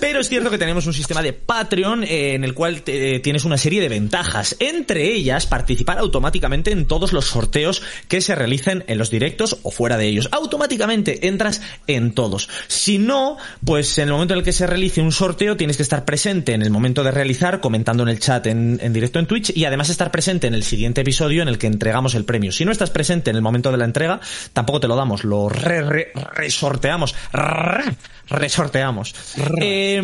[0.00, 3.44] Pero es cierto que tenemos un sistema de Patreon eh, en el cual te- tienes
[3.44, 4.56] una serie de ventajas.
[4.58, 9.70] Entre ellas, participar automáticamente en todos los sorteos que se realicen en los directos o
[9.70, 10.30] fuera de ellos.
[10.32, 12.48] Automáticamente entras en todos.
[12.68, 15.82] Si no, pues en el momento en el que se realice un sorteo tienes que
[15.82, 19.26] estar presente en el momento de realizar, comentando en el chat en, en directo en
[19.26, 22.52] Twitch y además estar presente en el siguiente episodio en el que entregamos el premio.
[22.52, 24.20] Si no estás presente en el momento de la entrega,
[24.52, 27.14] tampoco te lo damos, lo re, re- resorteamos.
[27.32, 27.96] Re-
[28.28, 29.14] resorteamos.
[29.60, 30.02] Eh,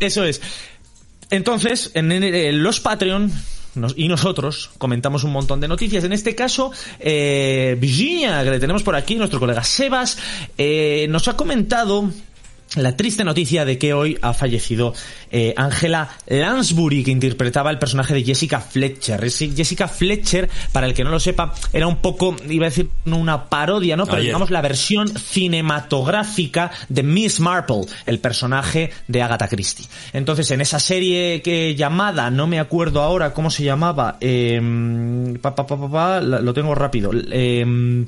[0.00, 0.40] eso es.
[1.30, 3.32] Entonces, en, en- en los Patreon
[3.74, 6.04] nos- y nosotros comentamos un montón de noticias.
[6.04, 10.18] En este caso, eh, Virginia, que le tenemos por aquí, nuestro colega Sebas,
[10.56, 12.10] eh, nos ha comentado
[12.74, 14.92] la triste noticia de que hoy ha fallecido
[15.30, 19.24] eh, Angela Lansbury, que interpretaba el personaje de Jessica Fletcher.
[19.24, 22.90] Es- Jessica Fletcher, para el que no lo sepa, era un poco, iba a decir,
[23.04, 24.04] no una parodia, ¿no?
[24.04, 24.26] Pero Ayer.
[24.26, 29.86] digamos la versión cinematográfica de Miss Marple, el personaje de Agatha Christie.
[30.12, 34.60] Entonces, en esa serie que llamada, no me acuerdo ahora cómo se llamaba, eh,
[35.40, 37.10] pa, pa, pa, pa, pa, la- lo tengo rápido.
[37.30, 38.04] Eh,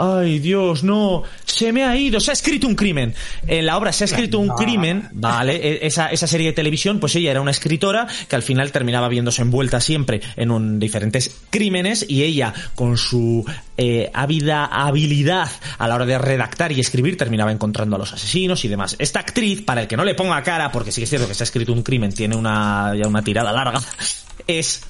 [0.00, 1.24] Ay, Dios, no.
[1.44, 2.20] Se me ha ido.
[2.20, 3.14] Se ha escrito un crimen.
[3.46, 5.56] En la obra se ha escrito un crimen, ¿vale?
[5.56, 9.08] E- Esa, esa serie de televisión, pues ella era una escritora que al final terminaba
[9.08, 13.44] viéndose envuelta siempre en un, diferentes crímenes y ella, con su
[13.76, 18.64] eh, ávida habilidad a la hora de redactar y escribir, terminaba encontrando a los asesinos
[18.64, 18.94] y demás.
[19.00, 21.34] Esta actriz, para el que no le ponga cara, porque sí que es cierto que
[21.34, 23.80] se ha escrito un crimen, tiene una, ya una tirada larga,
[24.46, 24.82] es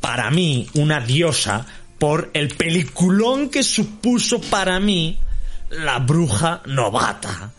[0.00, 1.64] para mí una diosa
[2.02, 5.16] por el peliculón que supuso para mí
[5.70, 7.52] la bruja novata.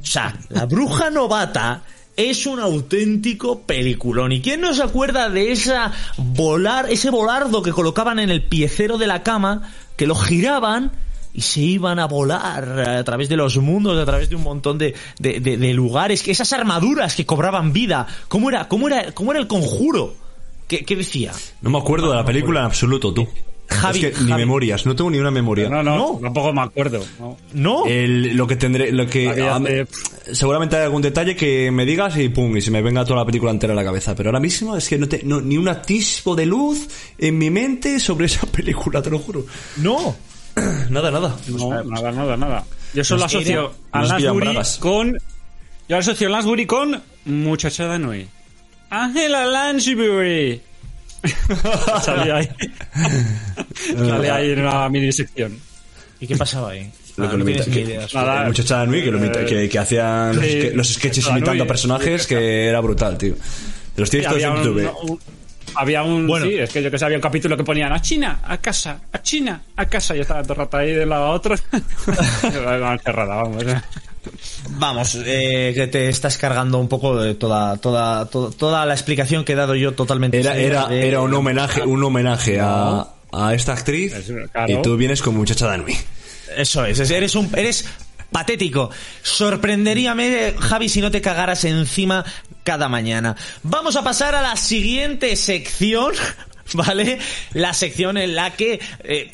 [0.00, 1.82] O sea, la bruja novata
[2.16, 4.30] es un auténtico peliculón.
[4.30, 8.96] ¿Y quién no se acuerda de esa volar, ese volardo que colocaban en el piecero
[8.96, 10.92] de la cama, que lo giraban
[11.32, 14.78] y se iban a volar a través de los mundos, a través de un montón
[14.78, 18.06] de, de, de- de lugares, que esas armaduras que cobraban vida.
[18.28, 20.14] ¿Cómo era, cómo era, cómo era el conjuro?
[20.68, 21.32] ¿Qué, qué decía?
[21.60, 23.26] No me acuerdo de la película en absoluto, tú.
[23.68, 25.68] Javi, es que ni memorias, no tengo ni una memoria.
[25.68, 26.18] No, no, No.
[26.22, 27.04] tampoco me acuerdo.
[27.18, 27.36] no.
[27.54, 27.86] ¿No?
[27.86, 29.86] El- lo que tendré, lo que Había a- hace-
[30.32, 33.26] seguramente hay algún detalle que me digas y pum, y se me venga toda la
[33.26, 34.14] película entera a la cabeza.
[34.14, 37.50] Pero ahora mismo es que no, te, no- ni un atisbo de luz en mi
[37.50, 39.44] mente sobre esa película, te lo juro.
[39.78, 40.14] No.
[40.90, 41.36] Nada, nada.
[41.48, 42.64] No, nada, nada, nada.
[42.94, 45.18] Yo solo Nos asocio era- a Lansbury con.
[45.88, 48.26] Yo asocio a Lansbury con Muchachada Nui.
[48.90, 50.60] Angela Lansbury.
[52.02, 52.48] Salía ahí.
[53.96, 55.58] Salía ahí en una mini sección.
[56.20, 56.90] ¿Y qué pasaba ahí?
[57.16, 58.06] Lo Ah, que no tienes que- idea.
[58.14, 58.40] Nada.
[58.42, 61.54] El muchacho de Nui que, lo imita- que, que hacían los, sí, los sketches imitando
[61.64, 61.68] Nui.
[61.68, 63.34] personajes que era brutal, tío.
[63.96, 65.10] Los tienes todos había en un, YouTube.
[65.10, 65.20] un-
[65.76, 66.46] había un Bueno.
[66.46, 69.00] sí, es que yo que sé, había un capítulo que ponían a China, a casa,
[69.12, 71.54] a China, a casa, y estaba todo el rato ahí de un lado a otro.
[72.66, 73.64] Una encerrada, vamos.
[74.70, 79.44] Vamos, eh, que te estás cargando un poco de toda, toda, to- toda la explicación
[79.44, 80.38] que he dado yo totalmente.
[80.40, 84.14] Era, era, de- era un homenaje, un homenaje a, a esta actriz
[84.52, 84.72] claro.
[84.72, 85.96] y tú vienes con muchacha Danui.
[86.56, 87.84] Eso es, es- eres un, eres
[88.30, 88.90] patético.
[89.22, 92.24] Sorprenderíame, Javi, si no te cagaras encima
[92.62, 93.36] cada mañana.
[93.62, 96.12] Vamos a pasar a la siguiente sección,
[96.74, 97.18] ¿vale?
[97.52, 99.30] La sección en la que, eh,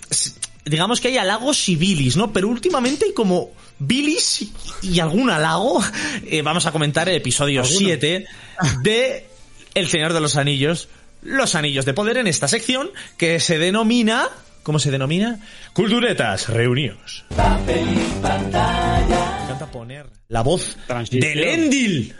[0.64, 2.33] digamos que hay halagos y bilis, ¿no?
[2.33, 3.50] Pero últimamente hay como
[3.81, 4.47] bilis
[4.83, 5.83] y, algún halago.
[6.27, 8.27] Eh, vamos a comentar el episodio 7
[8.83, 9.27] de
[9.75, 10.88] El Señor de los Anillos,
[11.23, 14.29] los Anillos de Poder en esta sección que se denomina...
[14.62, 15.40] ¿Cómo se denomina?
[15.73, 17.25] Culturetas, reunidos.
[17.35, 19.37] Papel y pantalla.
[19.38, 21.23] Me encanta poner la voz Transición.
[21.23, 22.14] del Endil.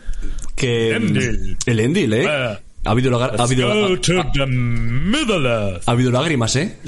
[0.57, 1.59] Que, Endil.
[1.67, 2.27] El Endil, ¿eh?
[2.27, 2.59] Ah.
[2.87, 3.75] Ha habido, ha, habido, ha,
[5.87, 6.79] ha habido lágrimas, ¿eh?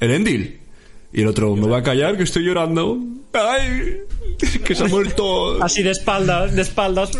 [0.00, 0.61] El Endil.
[1.12, 2.98] Y el otro, me voy a callar que estoy llorando.
[3.34, 3.98] ¡Ay!
[4.64, 5.62] Que se ha muerto.
[5.62, 7.10] Así de espaldas, de espaldas.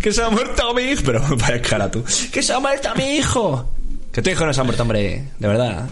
[0.00, 1.02] Que se ha muerto mi hijo.
[1.04, 2.02] Pero vaya cara tú.
[2.32, 3.70] Que se ha muerto mi hijo.
[4.12, 5.28] Que tu hijo no se ha muerto, hombre.
[5.38, 5.88] De verdad.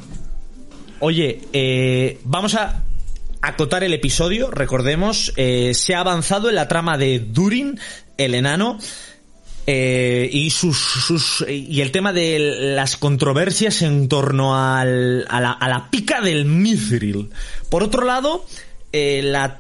[1.01, 2.85] Oye, eh, vamos a
[3.43, 4.51] acotar el episodio.
[4.51, 7.79] Recordemos, eh, se ha avanzado en la trama de Durin,
[8.17, 8.79] el enano.
[9.67, 12.39] Eh, y sus, sus y el tema de
[12.75, 17.31] las controversias en torno al, a, la, pica del Mithril.
[17.71, 18.45] Por otro lado,
[18.93, 19.59] eh, la-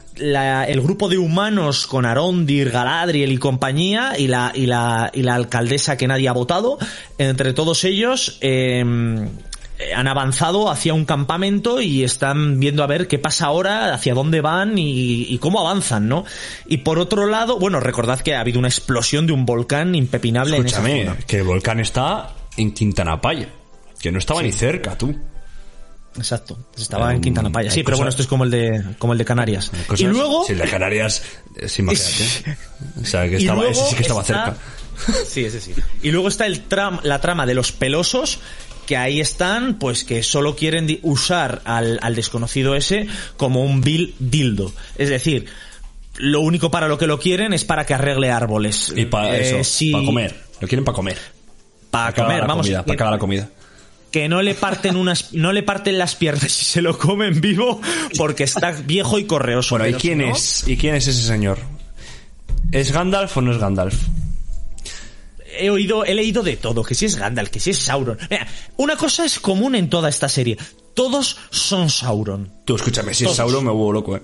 [0.66, 5.34] el grupo de humanos con Arondir, Galadriel y compañía y la, y la, y la
[5.36, 6.78] alcaldesa que nadie ha votado,
[7.18, 8.84] entre todos ellos eh,
[9.96, 14.40] han avanzado hacia un campamento y están viendo a ver qué pasa ahora, hacia dónde
[14.40, 16.24] van y, y cómo avanzan, ¿no?
[16.66, 20.56] Y por otro lado, bueno, recordad que ha habido una explosión de un volcán impepinable
[20.56, 21.16] en esa Escúchame, zona.
[21.26, 23.48] que el volcán está en Quintanapaya.
[24.00, 25.16] Que no estaba ni cerca, tú.
[26.16, 26.58] Exacto.
[26.76, 27.70] Estaba Um, en Quintana Paya.
[27.70, 29.70] Sí, pero bueno, esto es como el de, como el de Canarias.
[29.86, 31.22] Cosas- y luego, Sí, el de Canarias,
[31.56, 32.56] eh, sí, imagínate.
[33.02, 34.56] O sea, que Y estaba, luego ese sí que estaba está- cerca.
[35.26, 35.72] Sí, ese sí.
[36.02, 38.40] Y luego está el tram, la trama de los pelosos,
[38.92, 43.06] que ahí están, pues que solo quieren usar al, al desconocido ese
[43.38, 44.70] como un vil dildo.
[44.98, 45.46] Es decir,
[46.18, 48.92] lo único para lo que lo quieren es para que arregle árboles.
[48.94, 50.36] Y para Eh, eso, si- para comer.
[50.60, 51.16] Lo quieren para comer.
[51.90, 52.66] Para Para comer, vamos.
[52.66, 53.48] comida, para acabar la comida.
[54.10, 57.80] que no le parten unas, no le parten las piernas si se lo comen vivo
[58.18, 59.78] porque está viejo y correoso.
[59.78, 60.68] Bueno, ¿y quién no- es?
[60.68, 61.56] ¿Y quién es ese señor?
[62.72, 63.94] ¿Es Gandalf o no es Gandalf?
[65.58, 68.18] He oído, he leído de todo, que si es Gandalf, que si es Sauron.
[68.30, 70.56] Mira, una cosa es común en toda esta serie.
[70.94, 72.50] Todos son Sauron.
[72.64, 73.34] Tú, escúchame, si es.
[73.34, 74.22] Sauron me vuelvo loco, eh.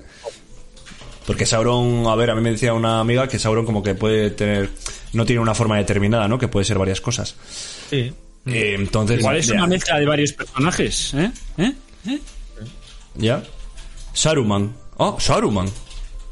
[1.26, 4.30] Porque Sauron, a ver, a mí me decía una amiga que Sauron como que puede
[4.30, 4.70] tener,
[5.12, 6.38] no tiene una forma determinada, ¿no?
[6.38, 7.34] Que puede ser varias cosas.
[7.90, 8.12] Sí.
[8.46, 11.30] Eh, entonces, Igual es ya, una mezcla de varios personajes, ¿eh?
[11.58, 11.72] ¿Eh?
[12.06, 12.18] ¿Eh?
[13.16, 13.42] ¿Ya?
[14.14, 14.74] Saruman.
[14.98, 15.68] Ah, Saruman.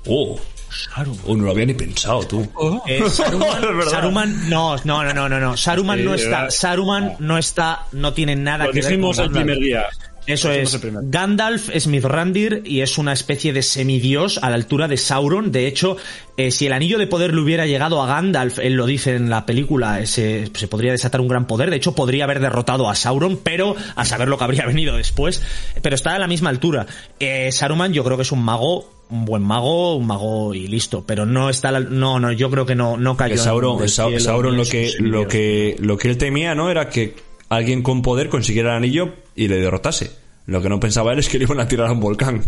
[0.07, 0.41] Oh.
[0.71, 1.21] Saruman.
[1.27, 2.47] Oh, no lo había ni pensado, tú.
[2.87, 3.93] Eh, Saruman, Es verdad.
[3.93, 5.57] Saruman- no, no, no, no, no, no.
[5.57, 6.51] Saruman Sí, no está, ¿verdad?
[6.51, 9.85] Saruman no está, no tiene nada Lo que ver dijimos con el primer día.
[10.27, 10.75] Eso Lo dijimos
[11.05, 11.11] es.
[11.11, 15.53] Gandalf es Mithrandir y es una especie de semidios a la altura de Sauron.
[15.53, 15.97] De hecho,
[16.37, 19.31] eh, si el anillo de poder le hubiera llegado a Gandalf, él lo dice en
[19.31, 21.71] la película, ese- se podría desatar un gran poder.
[21.71, 25.41] De hecho, podría haber derrotado a Sauron, pero a saber lo que habría venido después.
[25.81, 26.87] Pero está a la misma altura.
[27.21, 31.05] Eh, Saruman yo creo que es un mago, un buen mago, un mago y listo.
[31.07, 33.37] Pero no está, la- no, no, yo creo que no, no cayó.
[33.39, 36.71] Sauron, cielo Sauron lo que, lo que, lo que él temía, ¿no?
[36.71, 37.15] Era que
[37.49, 40.11] alguien con poder consiguiera el anillo y le derrotase.
[40.47, 42.43] Lo que no pensaba él es que le iban a tirar a un volcán.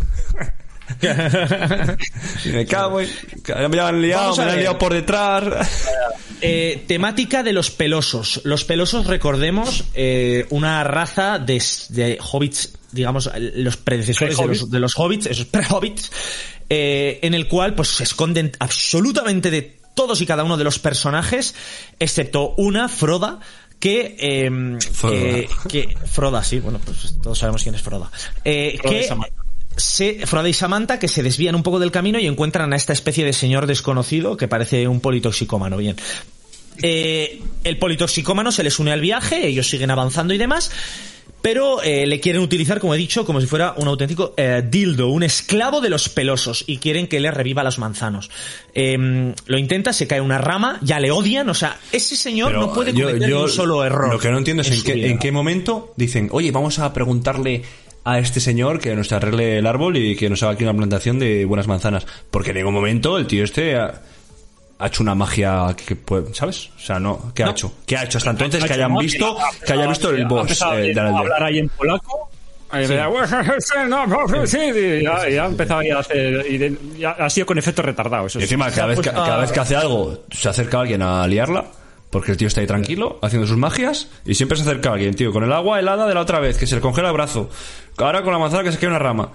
[2.46, 3.08] Me cago en...
[3.70, 5.88] Me han liado, me han liado por detrás.
[6.40, 8.40] Eh, temática de los pelosos.
[8.44, 14.80] Los pelosos, recordemos, eh, una raza de, de hobbits, digamos, los predecesores de los, de
[14.80, 16.10] los hobbits, esos pre-hobbits,
[16.70, 20.78] eh, en el cual pues se esconden absolutamente de todos y cada uno de los
[20.78, 21.54] personajes,
[21.98, 23.40] excepto una, Froda,
[23.80, 25.14] que, eh, Froda.
[25.16, 28.10] que, que- Froda, sí, bueno, pues todos sabemos quién es Froda.
[28.44, 29.08] Eh, Froda que
[29.76, 32.92] se, Froda y Samantha que se desvían un poco del camino y encuentran a esta
[32.92, 35.76] especie de señor desconocido que parece un politoxicómano.
[35.76, 35.96] Bien.
[36.82, 40.70] Eh, el politoxicómano se les une al viaje, ellos siguen avanzando y demás,
[41.42, 45.08] pero eh, le quieren utilizar, como he dicho, como si fuera un auténtico eh, dildo,
[45.08, 48.30] un esclavo de los pelosos, y quieren que le reviva los manzanos.
[48.74, 52.60] Eh, lo intenta, se cae una rama, ya le odian, o sea, ese señor Pero
[52.60, 54.12] no puede cometer yo un solo error.
[54.12, 55.06] Lo que no entiendo es en qué, vida.
[55.08, 57.62] en qué momento dicen, oye, vamos a preguntarle
[58.04, 61.18] a este señor que nos arregle el árbol y que nos haga aquí una plantación
[61.18, 62.06] de buenas manzanas.
[62.30, 64.00] Porque en ningún momento el tío este ha,
[64.78, 66.70] ha hecho una magia que, puede- ¿sabes?
[66.76, 67.52] O sea, no, ¿qué ha No.
[67.52, 67.72] hecho?
[67.86, 69.36] ¿Qué ha hecho hasta entonces Ha que hayan visto,
[69.66, 72.30] que haya visto el ha boss eh, de hablar ahí en polaco.
[74.46, 76.44] Sí, y ya, ya ha empezado ahí a hacer.
[76.50, 78.26] Y de- ya ha sido con efecto retardado.
[78.26, 78.44] Eso Y sí.
[78.44, 81.64] encima, cada vez, que, cada vez que hace algo, se acerca alguien a liarla.
[82.10, 85.30] Porque el tío está ahí tranquilo, haciendo sus magias, y siempre se acerca alguien, tío,
[85.30, 87.50] con el agua helada de la otra vez, que se le congela el brazo.
[87.98, 89.30] Ahora con la manzana que se cae una rama.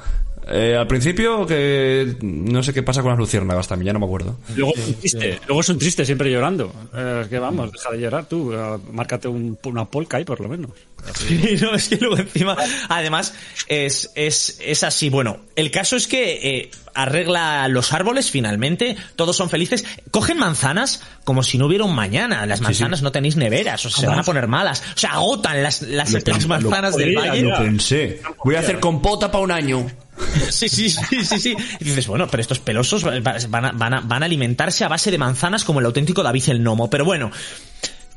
[0.49, 4.06] Eh, al principio, que no sé qué pasa con las luciérnagas también, ya no me
[4.06, 4.38] acuerdo.
[4.56, 6.71] Luego es un triste, luego es un triste siempre llorando.
[6.93, 10.39] Eh, es que vamos, deja de llorar tú, eh, márcate un- una polka ahí por
[10.41, 10.71] lo menos.
[11.27, 12.56] Sí, no, es que luego encima,
[12.88, 13.34] además,
[13.67, 15.10] es, es, es así.
[15.10, 21.01] Bueno, el caso es que eh, arregla los árboles finalmente, todos son felices, cogen manzanas
[21.23, 22.45] como si no hubiera un mañana.
[22.45, 24.84] Las manzanas no tenéis neveras, o sea, se van a poner malas.
[24.95, 27.41] O sea, agotan las, las, Lo las manzanas lo del valle.
[27.41, 28.21] Lo pensé.
[28.43, 29.86] Voy a hacer compota para un año.
[30.49, 31.56] Sí, sí, sí, sí, sí.
[31.79, 35.10] Y dices, bueno, pero estos pelosos van a, van a, van a alimentarse a base
[35.10, 36.89] de manzanas como el auténtico David el Nomo.
[36.89, 37.32] Pero bueno,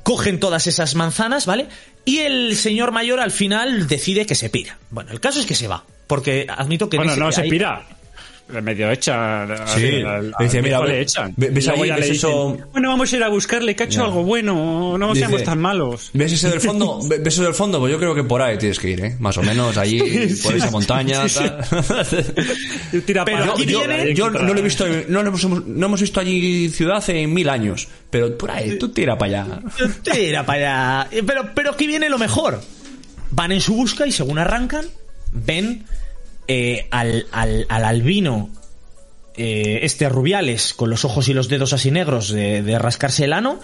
[0.03, 1.69] cogen todas esas manzanas, ¿vale?
[2.05, 4.79] Y el señor mayor al final decide que se pira.
[4.91, 5.85] Bueno, el caso es que se va.
[6.07, 6.97] Porque admito que...
[6.97, 7.85] en Bueno, no se pira.
[8.63, 9.45] Medio echa.
[9.75, 10.03] Sí.
[10.39, 11.35] Dice, mira, le echan.
[11.37, 11.91] ve- ¿ves ahí?
[11.91, 12.53] ¿Ves eso?
[12.53, 14.05] dicen, Bueno, vamos a ir a buscarle, que ha hecho Ya.
[14.07, 14.97] algo bueno.
[14.97, 16.11] No Dice, seamos tan malos.
[16.13, 17.01] ¿Ves ese del fondo?
[17.09, 17.81] Ve- ¿Ves ese del fondo?
[17.81, 19.17] Pues yo creo que por ahí tienes que ir, ¿eh?
[19.19, 19.99] Más o menos, allí,
[20.45, 21.23] por esa montaña,
[23.25, 26.69] Pero yo, viene- yo no lo he visto, no, lo hemos, no hemos visto allí
[26.71, 29.61] ciudad en mil años, pero por ahí, tú tira para allá.
[30.03, 31.09] Tira para allá.
[31.11, 32.61] Eh, Pero, pero aquí viene lo mejor.
[33.31, 34.87] Van en su busca y según arrancan,
[35.33, 35.85] ven
[36.49, 38.51] eh, al, al, al albino,
[39.37, 43.33] eh, este Rubiales, con los ojos y los dedos así negros de, de rascarse el
[43.33, 43.61] ano,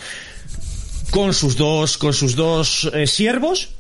[1.10, 3.70] con sus dos, con sus dos eh, siervos.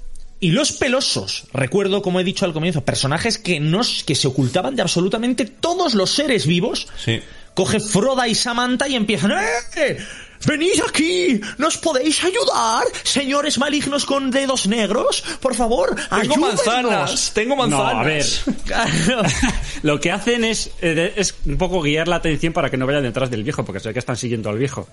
[0.40, 4.74] Y los pelosos, recuerdo, como he dicho al comienzo, personajes que, nos, que se ocultaban
[4.74, 6.88] de absolutamente todos los seres vivos.
[7.04, 7.20] Sí.
[7.54, 9.32] Coge Froda y Samantha y empiezan.
[9.76, 9.98] ¡Eh!
[10.46, 12.84] Venid aquí, ¿nos podéis ayudar?
[13.02, 16.40] Señores malignos con dedos negros, por favor, Tengo ayúdennos.
[16.66, 17.94] manzanas, tengo manzanas.
[17.94, 18.26] No, a ver.
[19.82, 23.02] Lo que hacen es, eh, es un poco guiar la atención para que no vayan
[23.02, 24.88] detrás del viejo, porque ve que están siguiendo al viejo.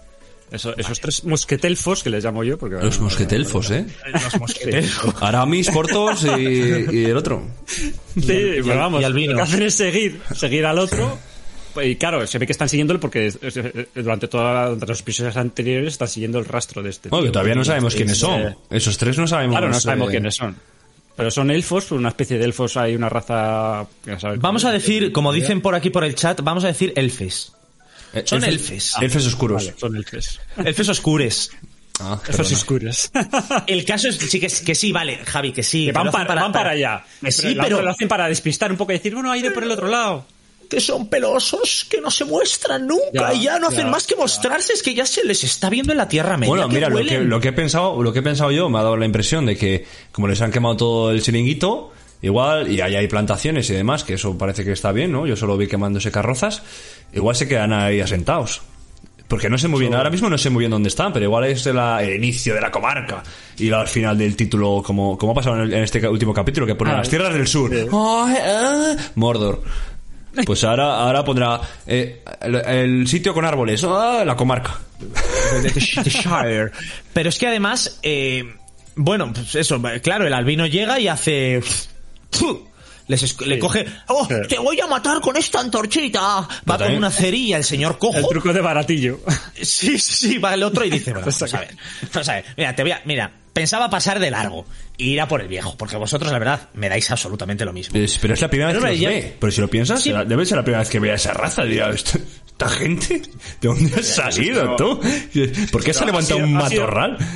[0.51, 3.85] Eso- Esos tres mosquetelfos que les llamo yo, porque Los mosquetelfos, ¿eh?
[4.11, 4.99] Los mosqueteros.
[5.21, 6.29] Aramis, Portos y,
[6.91, 7.43] y el otro.
[7.67, 7.91] Sí,
[8.25, 9.33] pero vamos, y al vino.
[9.33, 11.19] lo que hacen es seguir, seguir al otro.
[11.81, 13.31] Y claro, se ve que están siguiéndolo porque
[13.95, 17.09] durante todos los episodios anteriores están siguiendo el rastro de este.
[17.09, 17.33] Bueno, que tío.
[17.33, 18.55] todavía no sabemos quiénes son.
[18.69, 19.53] Esos tres no sabemos.
[19.53, 20.55] Claro, no sabemos eh, quiénes son.
[21.15, 23.85] Pero son elfos, una especie de elfos, hay una raza...
[24.05, 27.51] que Vamos a decir, como dicen por aquí por el chat, vamos a decir elfes.
[28.13, 28.93] eh, Son elfes- elfes.
[29.01, 29.65] Elfes oscuros.
[29.65, 30.39] Vale, son elfos.
[30.63, 31.51] Elfes oscures.
[32.01, 33.11] Ah, oscuros.
[33.67, 35.87] El caso es sí, que, que sí, vale, Javi, que sí.
[35.87, 37.03] que van, para, van para allá.
[37.21, 39.51] Que sí, pero, pero lo hacen para despistar un poco y decir, bueno, hay de
[39.51, 40.25] por el otro lado.
[40.69, 44.05] Que son pelosos, que no se muestran nunca Ya, y ya no hacen ya, más
[44.05, 46.49] que mostrarse, es que ya se les está viendo en la Tierra Media.
[46.53, 47.29] Bueno, que mira, lo que, huelen.
[47.29, 49.57] lo que he pensado, lo que he pensado yo me ha dado la impresión de
[49.57, 51.91] que como les han quemado todo el chiringuito,
[52.21, 55.25] igual, y ahí hay plantaciones y demás, que eso parece que está bien, ¿no?
[55.25, 56.61] Yo solo vi quemándose carrozas,
[57.13, 58.61] igual se quedan ahí asentados.
[59.27, 61.43] Porque no sé muy bien, ahora mismo no sé muy bien dónde están, pero igual
[61.45, 63.21] es la- el inicio de la comarca.
[63.59, 66.65] Y al final del título, como, como ha pasado en, el- en este último capítulo,
[66.65, 67.71] que pone Ah, las tierras del sur.
[67.71, 67.87] Ay,
[68.43, 69.61] ah, Mordor.
[70.45, 74.79] Pues ahora, ahora pondrá eh, el, el sitio con árboles, ah, la comarca.
[77.13, 78.43] Pero es que además, eh,
[78.95, 81.61] bueno, pues eso, claro, el albino llega y hace...
[83.07, 86.47] Les le coge, oh, te voy a matar con esta antorchita.
[86.69, 88.27] Va con una cerilla el señor El cojo.
[88.29, 89.19] truco de baratillo.
[89.55, 91.75] Sí, sí, sí, va el otro y dice, bueno, vamos a ver,
[92.13, 94.63] vamos a ver, mira, te voy a, mira, pensaba pasar de largo
[94.99, 97.97] ir a por el viejo, porque vosotros, la verdad, me dais absolutamente lo mismo.
[97.97, 99.35] Es- pero es la primera Pero, vez que los ya- ve.
[99.39, 100.13] Pero si lo piensas, Sí.
[100.27, 101.63] debe ser la primera vez que ve a esa raza.
[101.63, 103.21] Diría, ¿esto- ¿esta gente?
[103.61, 104.99] ¿De dónde has salido tú?
[105.71, 107.17] ¿Por qué se ha levantado sido- un matorral?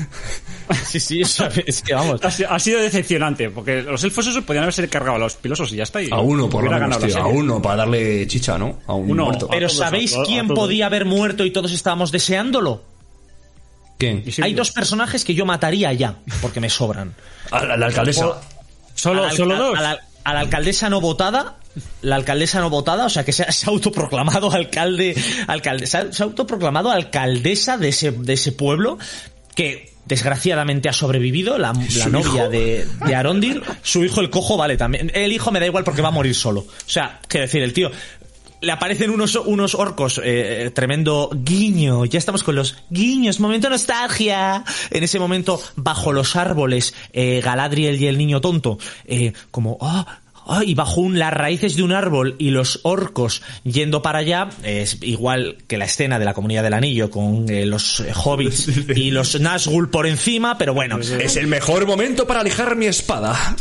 [0.88, 2.24] Sí, sí, eso, es que vamos.
[2.24, 5.72] Ha sido, ha sido decepcionante, porque los elfos esos podían haberse cargado a los pilosos
[5.74, 6.01] y ya está.
[6.01, 7.18] y A uno, por lo menos, tío.
[7.18, 8.80] A uno, para darle chicha, ¿no?
[8.88, 9.26] A un Uno.
[9.26, 9.47] muerto.
[9.49, 12.82] Pero todos, ¿sabéis a to- a quién podía haber muerto y todos estábamos deseándolo?
[14.41, 17.13] Hay dos personajes que yo mataría ya, porque me sobran.
[17.51, 18.41] A la, la alcaldesa.
[18.95, 19.77] Solo, a la, solo dos.
[19.77, 21.57] A la, a la alcaldesa no votada,
[22.01, 25.15] la alcaldesa no votada, o sea que se ha, se ha autoproclamado alcalde,
[25.47, 28.97] alcalde, se ha, se ha autoproclamado alcaldesa de ese, de ese pueblo
[29.55, 34.77] que desgraciadamente ha sobrevivido, la, la novia de, de Arondir, su hijo el cojo, vale,
[34.77, 35.11] también.
[35.13, 36.61] El hijo me da igual porque va a morir solo.
[36.61, 37.89] O sea, quiero decir, el tío,
[38.64, 44.64] le aparecen unos, unos orcos, eh, tremendo guiño, ya estamos con los guiños, momento nostalgia.
[44.89, 50.20] En ese momento, bajo los árboles, eh, Galadriel y el niño tonto, eh, como, ah,
[50.47, 54.49] ah, y bajo un, las raíces de un árbol y los orcos yendo para allá,
[54.63, 58.69] es igual que la escena de la Comunidad del Anillo con eh, los eh, hobbits
[58.95, 63.55] y los Nazgûl por encima, pero bueno, Es el mejor momento para alejar mi espada.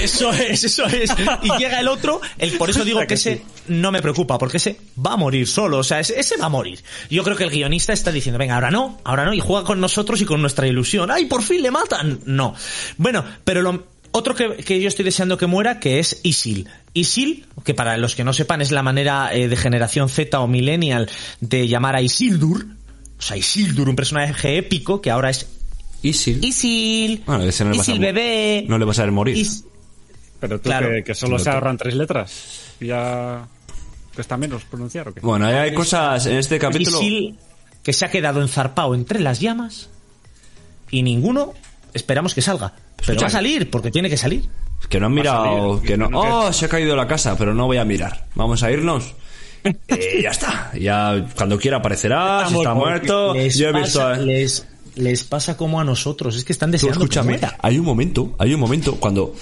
[0.00, 1.10] eso es, eso es.
[1.42, 4.78] Y llega el otro, el, por eso digo que ese no me preocupa, porque ese
[5.04, 6.82] va a morir solo, o sea, ese, ese va a morir.
[7.10, 9.80] Yo creo que el guionista está diciendo, venga, ahora no, ahora no, y juega con
[9.80, 11.10] nosotros y con nuestra ilusión.
[11.10, 12.20] ¡Ay, por fin le matan!
[12.26, 12.54] No.
[12.96, 16.68] Bueno, pero lo, otro que, que yo estoy deseando que muera, que es Isil.
[16.94, 20.46] Isil, que para los que no sepan es la manera eh, de generación Z o
[20.46, 21.10] millennial
[21.40, 22.66] de llamar a Isildur,
[23.18, 25.46] o sea, Isildur, un personaje épico que ahora es
[26.02, 26.44] Isil.
[26.44, 28.64] Isil, Bueno, ese no le vas a Isil mo- bebé.
[28.68, 29.36] No le vas a ver morir.
[29.36, 29.64] Is-
[30.40, 30.88] Pero tú Claro.
[30.90, 32.32] que, que solo se ahorran tres letras.
[32.80, 33.46] y Ya
[34.14, 35.20] cuesta menos pronunciar o qué.
[35.20, 37.00] Bueno, ahí hay cosas en este capítulo.
[37.00, 37.38] Isil
[37.82, 39.88] que se ha quedado enzarpado entre las llamas
[40.90, 41.54] y ninguno
[41.94, 42.72] esperamos que salga.
[42.96, 44.48] Pero Escucha, va a salir porque tiene que salir.
[44.88, 46.06] Que no han mirado, salir, que no.
[46.06, 48.26] que no- Oh, se ha caído la casa, pero no voy a mirar.
[48.34, 49.14] Vamos a irnos.
[49.64, 50.72] Y ya está.
[50.78, 53.34] Ya cuando quiera aparecerá, si está muerto.
[53.34, 53.98] Les Yo he visto.
[54.00, 54.66] pasa, a- les,
[54.96, 56.36] les pasa como a nosotros.
[56.36, 59.34] Es que están Tú deseando que escúchame, hay un momento, hay un momento cuando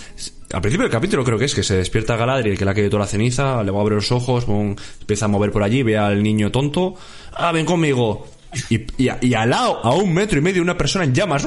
[0.53, 2.91] al principio del capítulo creo que es que se despierta Galadriel, que le ha caído
[2.91, 5.97] toda la ceniza, le va a abrir los ojos, empieza a mover por allí, ve
[5.97, 6.95] al niño tonto,
[7.33, 8.27] ah, ven conmigo.
[8.69, 11.45] Y, y, a- y al lado, a un metro y medio, una persona en llamas.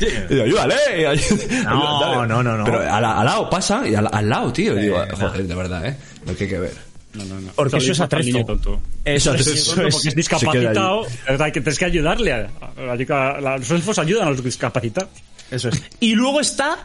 [0.00, 0.74] Y digo, ayúdale,
[1.06, 1.62] ayúdale.
[1.64, 2.64] No, no, no, no.
[2.64, 4.76] Pero al, al lado pasa, y al, al lado, tío.
[4.78, 5.96] y digo, Eh, joder, de verdad, eh.
[6.26, 6.72] Lo que hay que ver.
[7.14, 7.52] No, no, no.
[7.54, 8.44] Porque eso es atrezo.
[8.44, 8.80] tonto.
[9.04, 9.94] Eso es, Eso eso Tonto es.
[9.94, 12.32] porque es discapacitado, hay que tienes que ayudarle.
[12.32, 15.10] A, a- a- los elfos ayudan a los discapacitados.
[15.50, 15.82] Eso es.
[16.00, 16.78] Y luego está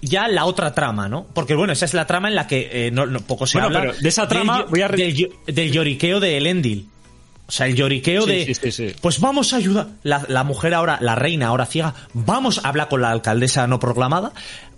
[0.00, 1.26] ya la otra trama, ¿no?
[1.34, 3.76] Porque bueno, esa es la trama en la que eh, no, no- poco se Bueno,
[3.76, 3.80] habla.
[3.92, 6.88] pero de esa trama del, voy a del, del lloriqueo de Elendil.
[7.46, 8.46] O sea, el lloriqueo Sí, de...
[8.46, 8.94] sí, sí, sí.
[9.00, 9.88] Pues vamos a ayudar.
[10.02, 14.32] La, la mujer ahora, la reina ahora ciega, vamos, habla con la alcaldesa no proclamada.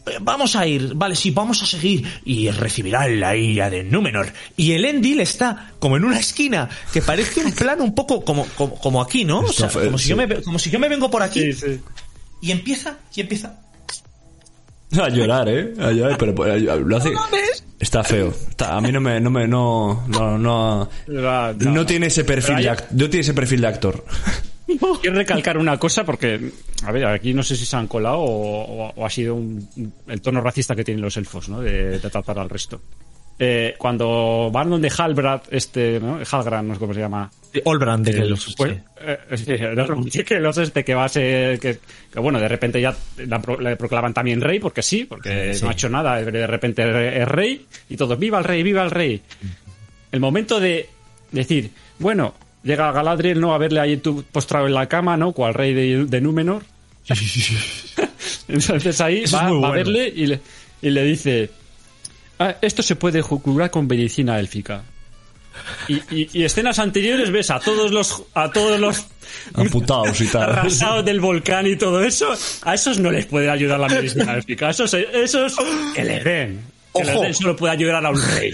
[0.07, 4.33] eh, vamos a ir, vale, sí, vamos a seguir y recibirá la ira de Númenor.
[4.57, 8.45] Y el Endil está como en una esquina que parece un plano un poco como,
[8.57, 9.41] como, como aquí, ¿no?
[9.41, 11.81] O sea, como, si yo me, como si yo me vengo por aquí Sí, sí.
[12.41, 13.61] y empieza, y empieza.
[15.01, 15.75] A llorar, ¿eh?
[15.81, 17.11] A llorar, pero pero lo hace...
[17.11, 17.44] mames.
[17.95, 18.29] Está feo.
[18.31, 19.21] Está- a mí no me...
[19.21, 21.87] No, me, no, no, no, No, no no.
[21.87, 24.05] tiene ese perfil de act- no tiene ese perfil de actor.
[25.01, 26.51] Quiero recalcar una cosa porque,
[26.85, 29.69] a ver, aquí no sé si se han colado o, o- o ha sido un-
[30.09, 31.61] el tono racista que tienen los elfos, ¿no?
[31.61, 32.81] De, de tratar al resto.
[33.37, 36.21] Eh, cuando van donde Halbrand, este, ¿no?
[36.31, 37.29] Halgrand, no sé cómo se llama.
[37.65, 38.55] Olbrand de El- los...
[38.57, 41.79] pues, eh, sí, que los este que va a ser que,
[42.13, 45.63] que, bueno de repente ya la le proclaman también rey porque sí porque Sí.
[45.63, 46.83] no ha hecho nada de repente
[47.23, 49.23] es rey y todos viva el rey viva el rey
[50.11, 50.89] el momento de
[51.31, 51.71] decir
[52.01, 55.75] bueno llega Galadriel no a verle ahí tú postrado en la cama no cual rey
[55.75, 56.65] de, de Númenor
[58.49, 60.41] entonces ahí va, a verle y le,
[60.83, 61.51] y le dice
[62.39, 64.83] "Ah, esto se puede curar con medicina élfica
[65.89, 69.07] y, y- y escenas anteriores ves a todos los a todos los
[69.55, 70.43] Amputados y tal.
[70.51, 74.69] arrasados del volcán y todo eso, a esos no les puede ayudar la medicina élfica.
[74.69, 75.55] A esos, esos
[75.95, 76.61] que le den.
[76.95, 78.53] Que les den solo puede ayudar a un rey.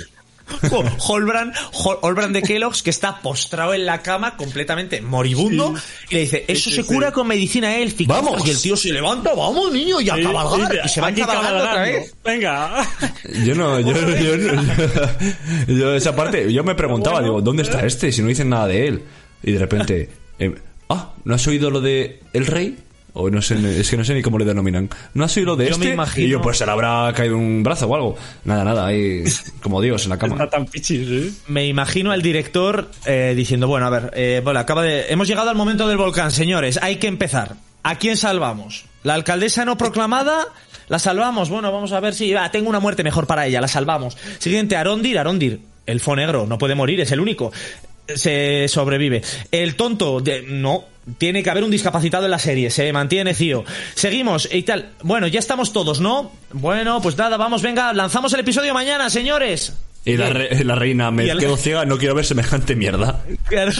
[0.70, 5.74] Jo- Holbrand, Hol- Holbrand de Kellogg's que está postrado en la cama completamente moribundo
[6.10, 6.88] y le dice, eso sí, se sí.
[6.88, 8.12] cura con medicina élfica.
[8.14, 8.46] Vamos.
[8.46, 10.80] Y el tío se levanta, vamos niño, y a cabalgar.
[10.84, 12.14] Y se va cabalgando otra vez.
[12.24, 12.86] Venga.
[13.44, 14.52] Yo no, yo, yo, yo-
[15.68, 18.12] yo esa parte, yo me preguntaba, Bueno, digo, ¿dónde está este?
[18.12, 19.02] Si no dicen nada de él.
[19.42, 20.54] Y de repente, eh,
[20.88, 22.76] ah, ¿no has oído lo de el rey?
[23.12, 24.88] O no sé, es que no sé ni cómo le denominan.
[25.14, 25.94] ¿No has oído de Yo me este?
[25.94, 28.16] imagino- Y yo, pues se le habrá caído un brazo o algo.
[28.44, 29.24] Nada, nada, ahí,
[29.62, 30.34] como Dios, en la cama.
[30.34, 31.30] Está tan pichis, ¿eh?
[31.48, 35.06] Me imagino al director eh, diciendo, bueno, a ver, eh, bueno, acaba de...
[35.08, 37.56] Hemos llegado al momento del volcán, señores, hay que empezar.
[37.82, 38.84] ¿A quién salvamos?
[39.02, 40.46] ¿La alcaldesa no proclamada?
[40.88, 41.48] ¿La salvamos?
[41.50, 42.32] Bueno, vamos a ver si...
[42.32, 44.16] va, tengo una muerte mejor para ella, la salvamos.
[44.38, 45.60] Siguiente, Arondir, Arondir.
[45.86, 47.50] Elfo negro, no puede morir, es el único.
[48.16, 49.22] Se sobrevive.
[49.50, 50.84] El tonto, de- no.
[51.18, 53.64] Tiene que haber un discapacitado en la serie, se mantiene Cío.
[53.94, 54.90] Seguimos y tal.
[55.02, 56.30] Bueno, ya estamos todos, ¿no?
[56.52, 59.72] Bueno, pues nada, vamos, venga, lanzamos el episodio mañana, señores.
[60.04, 63.24] Y la, re- la reina, me el- quedo ciega, no quiero ver semejante mierda.
[63.48, 63.72] Claro.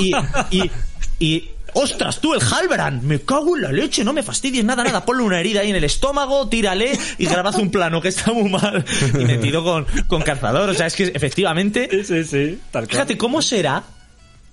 [0.00, 0.12] Y,
[0.50, 0.70] y,
[1.18, 5.04] y, ostras, tú, el Halbrand, me cago en la leche, no me fastidies nada, nada,
[5.04, 8.48] ponle una herida ahí en el estómago, tírale y grabad un plano que está muy
[8.50, 10.68] mal y metido con, con calzador.
[10.70, 12.58] O sea, es que efectivamente, Sí, sí, sí.
[12.70, 12.90] Tal cual.
[12.90, 13.84] fíjate cómo será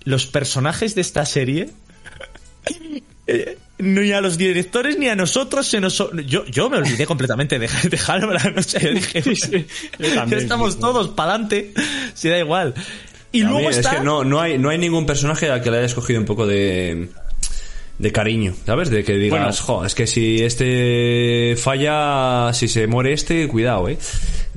[0.03, 1.69] los personajes de esta serie.
[3.25, 5.97] Eh, Ni a los directores ni a nosotros se nos...
[6.27, 8.57] Yo, yo me olvidé completamente de, de Halbrand.
[8.57, 10.81] O sea, yo dije, yo también, ya estamos sí, sí.
[10.81, 11.73] todos para adelante,
[12.13, 12.73] si da igual.
[13.33, 13.91] Y A luego mí está...
[13.91, 16.25] Es que no, no, hay, no hay ningún personaje al que le haya escogido un
[16.25, 17.09] poco de,
[17.99, 18.89] de cariño, ¿sabes?
[18.89, 19.79] De que digas, Bueno.
[19.81, 23.97] jo, es que si este falla, si se muere este, cuidado, ¿eh?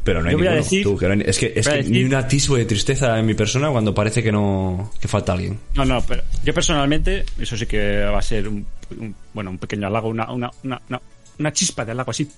[0.05, 0.55] Pero no hay ninguno.
[0.57, 3.19] decir- tú, que no hay- es que, es que decir- ni un atisbo de tristeza
[3.19, 5.59] en mi persona cuando parece que no que falta alguien.
[5.75, 8.65] No, no, pero yo personalmente, eso sí que va a ser un,
[9.01, 10.81] un- bueno, un pequeño halago, una, una, una,
[11.41, 12.29] una, chispa de halago así.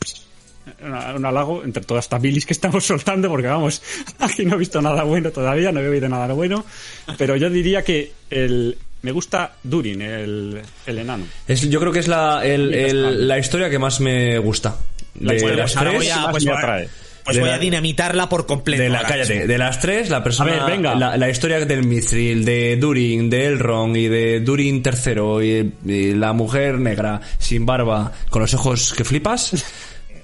[1.16, 3.82] Un halago entre todas estas bilis que estamos soltando, porque vamos,
[4.18, 6.64] aquí no he visto nada bueno todavía, no he oído nada bueno.
[7.16, 11.24] Pero yo diría que el, me gusta Durin, el, el enano.
[11.46, 14.76] Es, yo creo que es la, el- el- la historia que más me gusta.
[15.20, 16.88] La De historia las tres, voy a- pues me voy a- atrae.
[17.24, 18.82] Pues De voy la- a dinamitarla por completo.
[18.82, 20.94] De la, cállate, de las tres, la persona, A ver, venga.
[20.94, 26.14] La, la historia del Mithril, de Durin, de Elrond y de Durin III y, y
[26.14, 29.52] la mujer negra sin barba con los ojos que flipas,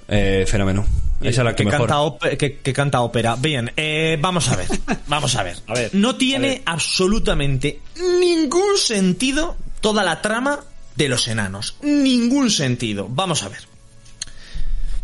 [0.07, 0.85] eh, fenómeno.
[1.21, 1.87] Esa es la que, que mejor.
[1.87, 3.35] canta, ópe- que, que canta ópera.
[3.37, 4.67] Bien, eh, vamos a ver.
[5.07, 5.57] Vamos a ver.
[5.67, 6.61] A ver, no tiene ver.
[6.65, 7.79] absolutamente
[8.19, 10.59] ningún sentido toda la trama
[10.95, 11.77] de los enanos.
[11.81, 13.07] Ningún sentido.
[13.09, 13.59] Vamos a ver.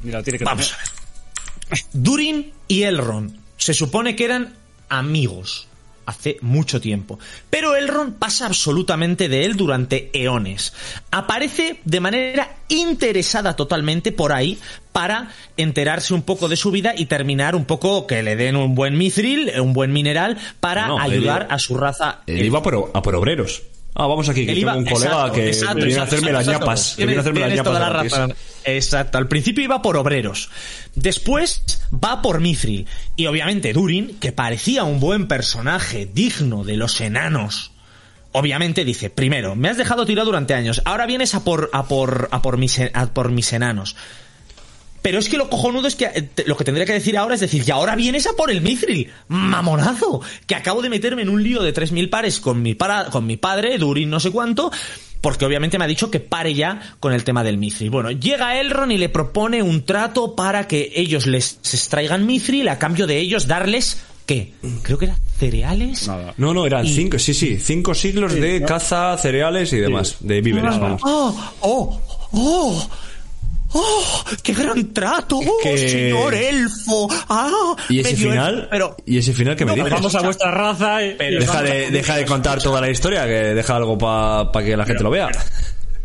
[0.03, 1.85] Mira, tiene que Vamos tener- a ver.
[1.93, 4.55] Durin y Elrond se supone que eran
[4.89, 5.67] amigos
[6.11, 7.19] hace mucho tiempo.
[7.49, 10.73] Pero Elrond pasa absolutamente de él durante eones.
[11.09, 14.59] Aparece de manera interesada totalmente por ahí
[14.91, 18.75] para enterarse un poco de su vida y terminar un poco que le den un
[18.75, 22.21] buen mithril, un buen mineral para No, ayudar a su raza.
[22.27, 23.63] Él iba por, a por obreros.
[23.93, 26.47] Ah, vamos aquí, que iba- tengo un colega exacto, que exacto, viene a hacerme las
[26.47, 26.93] ñapas.
[26.95, 28.33] Que viene a hacerme las ñapas la razón.
[28.63, 30.49] Exacto, al principio iba por obreros.
[30.95, 31.63] Después
[31.93, 32.87] va por Mithril.
[33.15, 37.71] Y obviamente Durin, que parecía un buen personaje digno de los enanos.
[38.33, 42.29] Obviamente dice, primero, me has dejado tirado durante años, ahora vienes a por, a por,
[42.31, 43.97] a por mis, a por mis enanos.
[45.01, 47.33] Pero es que lo cojonudo es que eh, te- lo que tendría que decir ahora
[47.35, 51.29] es decir, y ahora vienes a por el Mithril, mamonazo, que acabo de meterme en
[51.29, 54.71] un lío de 3.000 pares con mi, para, con mi padre, Durin no sé cuánto,
[55.21, 57.89] porque obviamente me ha dicho que pare ya con el tema del Mithril.
[57.89, 62.77] Bueno, llega Elrond y le propone un trato para que ellos les extraigan Mithril a
[62.79, 64.53] cambio de ellos darles ¿qué?
[64.83, 66.07] Creo que era cereales.
[66.07, 66.33] Nada.
[66.37, 70.41] No, no, eran Y- cinco, sí, sí, cinco siglos de caza, cereales y demás, de
[70.41, 71.01] víveres, vamos.
[71.03, 71.51] ¡Oh!
[71.61, 72.01] ¡Oh!
[72.33, 72.89] ¡Oh!
[73.73, 74.23] ¡Oh!
[74.43, 75.37] ¡Qué gran trato!
[75.37, 77.07] ¡Oh, que- señor elfo!
[77.29, 77.75] ¡Ah!
[77.89, 78.97] Y ese final, el- Pero...
[79.05, 79.91] y ese final que me dices.
[79.91, 81.15] Vamos a vuestra raza y, a-
[81.91, 85.29] deja de contar toda la historia, que deja algo para que la gente lo vea.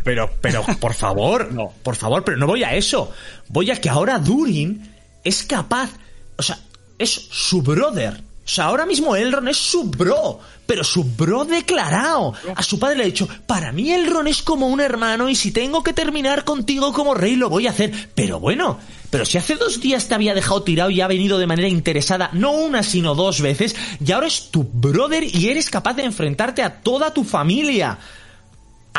[0.04, 1.72] Pero, pero, por favor, No.
[1.82, 3.10] por favor, pero no voy a eso.
[3.48, 4.88] Voy a que ahora Durin
[5.24, 5.90] es capaz,
[6.36, 6.58] o sea,
[6.98, 8.22] es su brother.
[8.46, 12.32] O sea, ahora mismo Elrond es su bro, pero su bro declarado.
[12.54, 15.50] A su padre le ha dicho, para mí Elrond es como un hermano y si
[15.50, 17.92] tengo que terminar contigo como rey lo voy a hacer.
[18.14, 18.78] Pero bueno,
[19.10, 22.30] pero si hace dos días te había dejado tirado y ha venido de manera interesada,
[22.34, 23.74] no una sino dos veces,
[24.04, 27.98] y ahora es tu brother y eres capaz de enfrentarte a toda tu familia.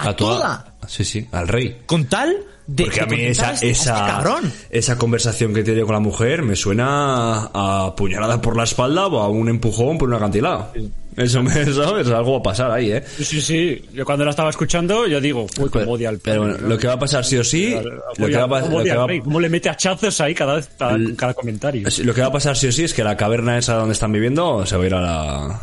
[0.03, 0.73] A, toda.
[0.87, 1.81] Sí, sí, al rey.
[1.85, 2.35] Con tal
[2.67, 4.51] de Porque a mí esa, a este- esa, cabrón.
[4.69, 9.19] esa conversación que tiene con la mujer me suena a puñalada por la espalda o
[9.21, 10.71] a un empujón por un acantilado.
[11.15, 13.03] Eso me sabes, algo va a pasar ahí, ¿eh?
[13.19, 13.85] Sí, sí.
[13.93, 16.87] Yo cuando la estaba escuchando, yo digo, uy, cómo odia al Pero bueno, lo que
[16.87, 17.73] va a pasar sí o sí,
[18.17, 20.55] lo que va a pas- ¿Cómo, lo que va- ¿Cómo le mete hachazos ahí cada
[20.55, 21.87] vez, cada, cada comentario?
[22.03, 24.11] lo que va a pasar sí o sí es que la caverna esa donde están
[24.11, 25.61] viviendo se va a ir a la,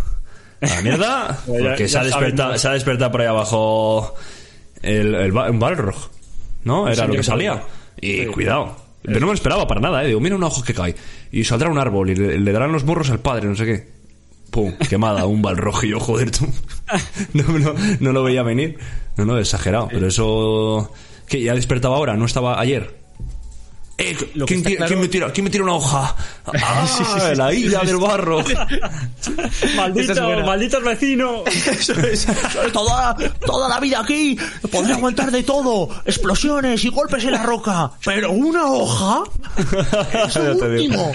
[0.71, 2.59] a la mierda Ya- ya porque se, ha despertado, ¿no?
[2.59, 4.15] se ha despertado por ahí abajo
[4.83, 5.97] el, el, ba- un Balrog,
[6.65, 6.87] ¿no?
[6.89, 7.63] Era Sí, lo que salía.
[8.01, 8.27] Y Sí.
[8.27, 8.77] cuidado.
[9.03, 10.09] Pero no me lo esperaba para nada, ¿eh?
[10.09, 10.95] Digo, mira un ojo que cae.
[11.31, 13.89] Y saldrá un árbol y le, le darán los morros al padre, no sé qué.
[14.51, 16.47] Pum, quemada, un balrog y yo, joder, tú.
[17.35, 18.79] No, no, no lo veía venir.
[19.17, 19.89] No, no, exagerado.
[19.91, 20.93] Pero eso...
[21.27, 21.43] ¿Qué?
[21.43, 22.17] ¿Ya despertaba ahora?
[22.17, 22.95] ¿No estaba ayer?
[23.97, 26.17] Eh, Lo ¿quién, está tira- claro- quién me tira, ¿Quién me tira una hoja?
[26.63, 27.53] Ah, la
[27.85, 28.39] del barro.
[29.77, 30.15] ¡Maldito,
[31.01, 31.45] es!
[31.47, 32.27] Eso es.
[32.73, 33.17] toda,
[33.47, 34.37] toda la vida aquí
[34.71, 39.23] podré aguantar de todo, explosiones y golpes en la roca, pero una hoja
[40.27, 41.13] es lo último,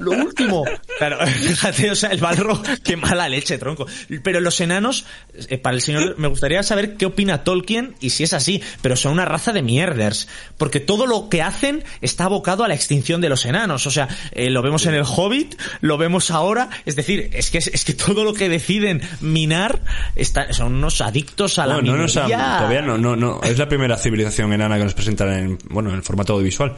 [0.00, 0.64] lo último.
[0.98, 3.86] Claro, fíjate, o sea, el balro, qué mala leche, tronco.
[4.22, 5.06] Pero los enanos,
[5.48, 8.96] eh, para el señor, me gustaría saber qué opina Tolkien y si es así, pero
[8.96, 13.20] son una raza de mierders, porque todo lo que hacen está abocado a la extinción
[13.20, 16.96] de los enanos, o sea, eh, lo vemos en el Hobbit, lo vemos ahora, es
[16.96, 19.80] decir, es que es que todo lo que deciden minar
[20.16, 22.56] está, son unos adictos a la No, no, nos han- minería.
[22.58, 23.40] todavía no, no, no.
[23.42, 26.74] Es la primera civilización enana que nos presentan en, bueno, en formato audiovisual.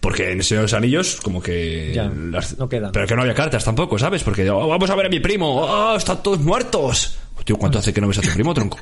[0.00, 1.92] Porque en el Señor de los Anillos, como que...
[1.94, 2.92] Ya, no quedan.
[2.92, 4.22] Pero que no había cartas tampoco, ¿sabes?
[4.22, 7.18] Porque, oh, vamos a ver a mi primo, oh, están todos muertos.
[7.44, 8.78] Tío, ¿cuánto hace que no ves a tu primo, tronco?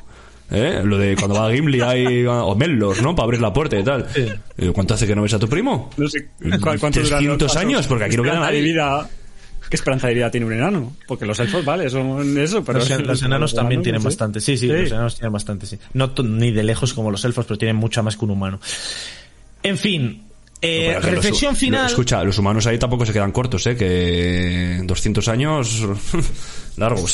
[0.51, 0.81] ¿Eh?
[0.83, 3.15] Lo de cuando va a Gimli hay, o Mellos, ¿no?
[3.15, 4.07] Para abrir la puerta y tal.
[4.73, 5.89] ¿Cuánto hace que no ves a tu primo?
[5.97, 8.61] No sé cu- cuánto duran 300 los- años, porque aquí no queda nadie.
[8.61, 9.09] vida.
[9.69, 10.95] ¿Qué esperanza de vida tiene un enano?
[11.07, 12.79] Porque los elfos, vale, son eso, pero...
[12.79, 14.05] Los, los enanos también tienen sí.
[14.05, 14.39] bastante.
[14.39, 15.77] Sí, sí, los enanos tienen bastante, sí.
[15.93, 18.61] No ni de lejos como los elfos, pero tienen mucho más que un humano.
[19.63, 20.23] En fin,
[20.61, 21.85] eh, los- reflexión lo- final.
[21.85, 23.75] escucha, los humanos ahí tampoco se quedan cortos, ¿eh?
[23.75, 25.83] Que 200 años
[26.77, 27.11] largos.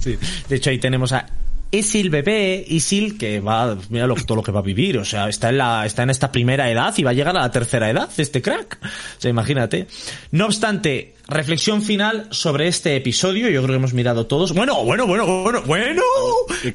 [0.00, 0.16] Sí.
[0.48, 1.26] De hecho, ahí tenemos a
[1.70, 5.28] Isil bebé, Isil, que va, mira lo, todo lo que va a vivir, o sea,
[5.28, 7.90] está en la, está en esta primera edad y va a llegar a la tercera
[7.90, 8.78] edad, este crack.
[8.82, 9.86] O sea, imagínate.
[10.30, 14.54] No obstante, reflexión final sobre este episodio, yo creo que hemos mirado todos.
[14.54, 16.02] Bueno, bueno, bueno, bueno, bueno.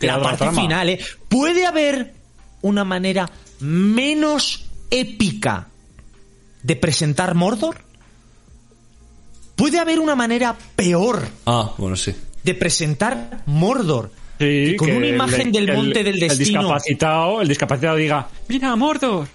[0.01, 0.99] La parte final, eh.
[1.27, 2.13] ¿Puede haber
[2.61, 3.27] una manera
[3.61, 4.65] menos
[4.99, 5.67] épica
[6.61, 7.77] de presentar Mordor?
[9.55, 12.13] ¿Puede haber una manera peor ah, bueno, sí.
[12.43, 14.11] de presentar Mordor.
[14.39, 16.61] Sí, que con que una el- imagen del el- monte del El destino.
[16.61, 19.27] discapacitado, el discapacitado diga, mira, Mordor.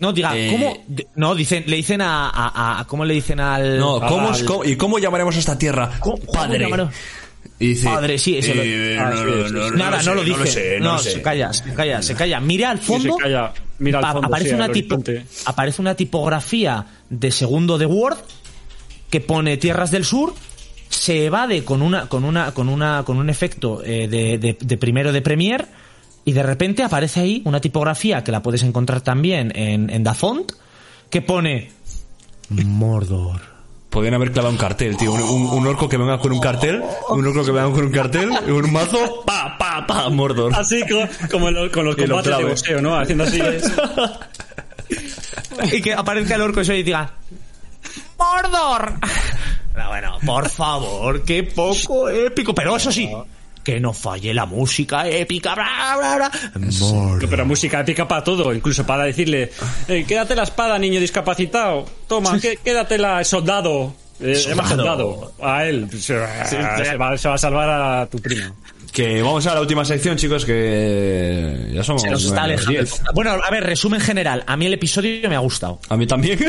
[0.00, 0.84] no, diga, Eh, ¿cómo?
[1.16, 3.78] No, dicen, le dicen a, a- a- ¿Cómo le dicen al.
[3.78, 5.92] No, ¿cómo, al- es- cómo- ¿y cómo llamaremos a esta tierra?
[5.98, 6.68] ¿Cómo- Padre.
[7.58, 9.24] Y dice, Padre, sí, eso lo- Ah, no,
[9.90, 10.30] no, sé, lo dice.
[10.30, 11.10] No lo sé, no, lo sé.
[11.12, 12.40] se calla, se calla, se calla.
[12.40, 13.16] Mira al fondo.
[13.16, 15.26] se calla, mira al fondo, aparece, sí, una al tipo- horizonte.
[15.46, 18.18] aparece una tipografía de segundo de Word
[19.10, 20.34] que pone Tierras del Sur.
[20.88, 24.76] Se evade con una, con una, con una, con un efecto eh, de, de- de
[24.76, 25.66] primero de Premiere.
[26.24, 30.52] Y de repente aparece ahí una tipografía que la puedes encontrar también en, en Dafont.
[31.10, 31.70] Que pone
[32.50, 33.40] Mordor.
[33.94, 35.12] Podrían haber clavado un cartel, tío.
[35.12, 37.92] Un, un- un orco que venga con un cartel, un orco que venga con un
[37.92, 40.52] cartel, un mazo, pa, pa, pa, Mordor.
[40.54, 42.98] Así co- como, lo- con los Y lo combates de boxeo, ¿no?
[42.98, 43.40] Haciendo así.
[45.72, 47.10] y que aparezca el orco eso y diga
[48.18, 48.94] ¡Mordor!
[49.74, 52.54] Pero bueno, por favor, qué poco épico.
[52.54, 53.10] Pero eso sí,
[53.64, 55.54] que no falle la música épica.
[55.54, 56.30] Bla, bla, bla.
[57.28, 59.50] Pero música épica para todo, incluso para decirle,
[59.88, 61.86] eh, quédate la espada, niño discapacitado.
[62.06, 63.94] Toma, qué- quédatela, soldado.
[64.20, 64.68] Eh, Soldado.
[64.68, 65.32] soldado.
[65.42, 65.88] A él.
[65.90, 65.98] Se,
[66.44, 68.54] se va, se va a salvar a tu primo.
[68.92, 72.70] Que vamos a la última sección, chicos, que ya somos Se nos está alejando.
[72.70, 72.90] 10.
[72.90, 73.12] podcast.
[73.14, 74.44] Bueno, a ver, resumen general.
[74.46, 75.80] A mí el episodio me ha gustado.
[75.88, 76.38] A mí también.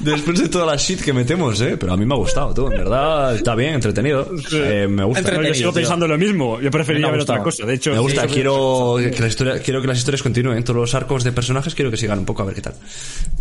[0.00, 1.76] Después de toda la shit que metemos, ¿eh?
[1.78, 2.66] Pero a mí me ha gustado, tú.
[2.66, 4.28] En verdad, está bien, entretenido.
[4.52, 5.20] Eh, me gusta.
[5.20, 5.52] Entretenido.
[5.52, 5.80] yo sigo tío.
[5.80, 6.60] pensando lo mismo.
[6.60, 7.64] Yo preferiría ver otra cosa.
[7.64, 10.62] De hecho, Me gusta, sí, quiero que, la historia, quiero que las historias continúen.
[10.64, 12.74] Todos los arcos de personajes quiero que sigan un poco a ver qué tal.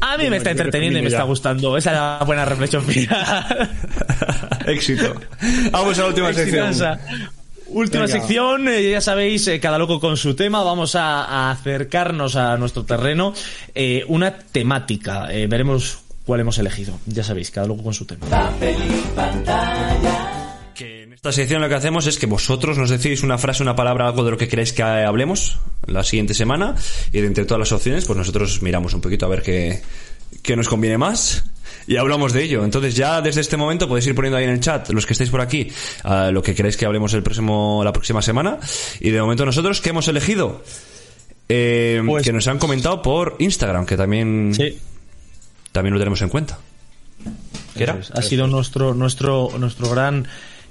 [0.01, 1.77] A mí me está entreteniendo y me está gustando.
[1.77, 3.69] Esa es la buena reflexión final.
[4.67, 5.15] Éxito.
[5.71, 6.73] Vamos a la última sección.
[7.73, 8.19] Última Venga.
[8.19, 10.63] sección, eh, ya sabéis, eh, cada loco con su tema.
[10.63, 13.33] Vamos a, a acercarnos a nuestro terreno.
[13.75, 15.27] Eh, una temática.
[15.33, 16.99] Eh, veremos cuál hemos elegido.
[17.05, 18.27] Ya sabéis, cada loco con su tema.
[18.27, 20.29] Papel y pantalla.
[20.75, 23.75] Que en esta sección lo que hacemos es que vosotros nos decís una frase, una
[23.75, 26.75] palabra, algo de lo que queréis que hablemos la siguiente semana.
[27.11, 29.81] Y de entre todas las opciones, pues nosotros miramos un poquito a ver qué,
[30.41, 31.43] qué nos conviene más.
[31.87, 32.63] Y hablamos de ello.
[32.63, 35.29] Entonces ya desde este momento podéis ir poniendo ahí en el chat, los que estéis
[35.29, 35.69] por aquí,
[36.03, 38.59] a lo que queréis que hablemos el próximo, la próxima semana.
[38.99, 40.63] Y de momento nosotros, ¿qué hemos elegido?
[41.49, 44.77] Eh, Pues- que nos han comentado por Instagram, que también, Sí.
[45.71, 46.57] también lo tenemos en cuenta.
[47.75, 47.99] ¿Qué era?
[48.13, 50.27] Ha sido nuestro, nuestro, nuestro gran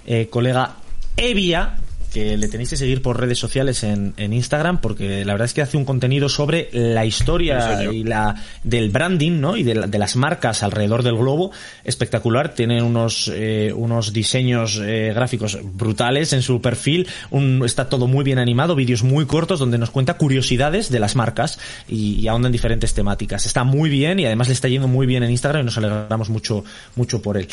[0.07, 0.77] eh, colega
[1.17, 1.77] Evia,
[2.13, 5.55] que le tenéis que seguir por redes sociales en, en Instagram, porque la verdad es
[5.55, 9.57] que hace un contenido sobre la historia y la del branding, ¿no?
[9.57, 11.53] Y de, la- de las marcas alrededor del globo.
[11.85, 12.55] Espectacular.
[12.55, 17.07] Tiene unos, eh, unos diseños eh, gráficos brutales en su perfil.
[17.31, 21.17] Un, está todo muy bien animado, vídeos muy cortos donde nos cuenta curiosidades de las
[21.17, 21.59] marcas
[21.89, 23.47] y, y ahonda en diferentes temáticas.
[23.47, 26.29] Está muy bien y además le está yendo muy bien en Instagram y nos alegramos
[26.31, 26.65] mucho,
[26.97, 27.49] mucho por él.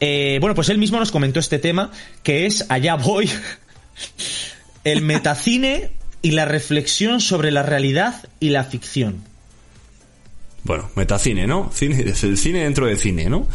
[0.00, 1.90] Eh, bueno, pues él mismo nos comentó este tema,
[2.22, 3.28] que es Allá voy,
[4.84, 5.90] el metacine
[6.22, 9.24] y la reflexión sobre la realidad y la ficción.
[10.62, 11.70] Bueno, metacine, ¿no?
[11.72, 13.46] Cine, el cine dentro de cine, ¿no?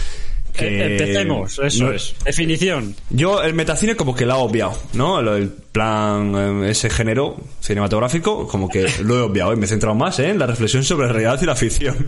[0.54, 2.16] Que- Empecemos, eso no- es.
[2.24, 2.96] Definición.
[3.10, 5.20] Yo el metacine como que lo he obviado, ¿no?
[5.20, 9.96] El plan, eh, ese género cinematográfico, como que lo he obviado y me he centrado
[9.96, 10.30] más ¿eh?
[10.30, 12.08] en la reflexión sobre la realidad y la ficción.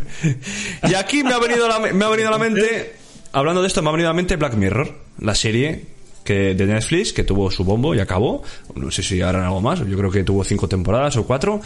[0.89, 2.95] Y aquí me ha venido a la, me ha venido a la mente,
[3.33, 5.85] hablando de esto, me ha venido a la mente Black Mirror, la serie
[6.27, 8.43] que de Netflix que tuvo su bombo y acabó.
[8.75, 11.61] No sé si harán algo más, yo creo que tuvo cinco temporadas o cuatro.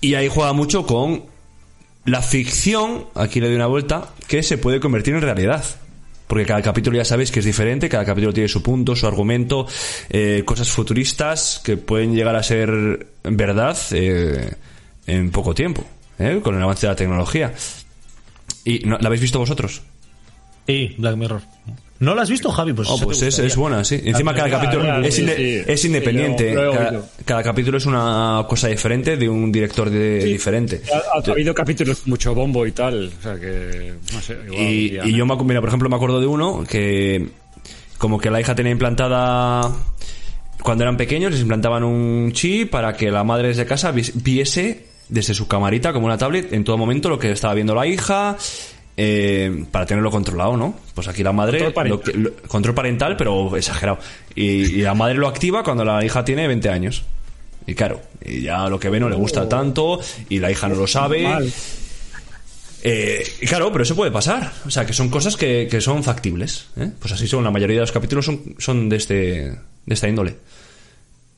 [0.00, 1.24] Y ahí juega mucho con
[2.04, 5.64] la ficción, aquí le doy una vuelta, que se puede convertir en realidad.
[6.28, 9.66] Porque cada capítulo ya sabéis que es diferente, cada capítulo tiene su punto, su argumento,
[10.08, 14.54] eh, cosas futuristas que pueden llegar a ser verdad eh,
[15.06, 15.84] en poco tiempo,
[16.18, 16.40] ¿eh?
[16.42, 17.52] con el avance de la tecnología.
[18.64, 19.82] ¿Y la habéis visto vosotros?
[20.66, 21.42] Sí, Black Mirror.
[22.02, 22.72] ¿No lo has visto, Javi?
[22.72, 24.00] Pues, Oh, pues es, es buena, sí.
[24.04, 25.62] Encima cada capítulo claro, es, inde- sí.
[25.66, 26.50] es independiente.
[26.52, 30.82] Sí, cada, capítulo es una cosa diferente de un director de- diferente.
[30.92, 33.12] Ha, ha habido capítulos con mucho bombo y tal.
[33.18, 33.94] O sea que.
[34.12, 34.36] No sé.
[34.46, 34.60] igual
[35.08, 37.28] Y, yo, me mira, por ejemplo, me acuerdo de uno que
[37.98, 39.70] como que la hija tenía implantada
[40.60, 45.34] cuando eran pequeños les implantaban un chip para que la madre desde casa viese desde
[45.34, 48.36] su camarita como una tablet en todo momento lo que estaba viendo la hija
[48.96, 50.78] eh, para tenerlo controlado, ¿no?
[50.94, 51.98] Pues aquí la madre Control parental.
[51.98, 53.98] lo que- lo- control parental, pero exagerado.
[54.34, 57.04] Y, y la madre lo activa cuando la hija tiene 20 años.
[57.66, 60.74] Y claro, y ya lo que ve no le gusta tanto y la hija no
[60.74, 61.26] lo sabe.
[62.84, 64.52] Eh, y claro, pero eso puede pasar.
[64.66, 66.66] O sea, que son cosas que, que son factibles.
[66.76, 66.90] ¿eh?
[66.98, 67.44] Pues así son.
[67.44, 69.16] La mayoría de los capítulos son, son de este
[69.86, 70.36] de esta índole.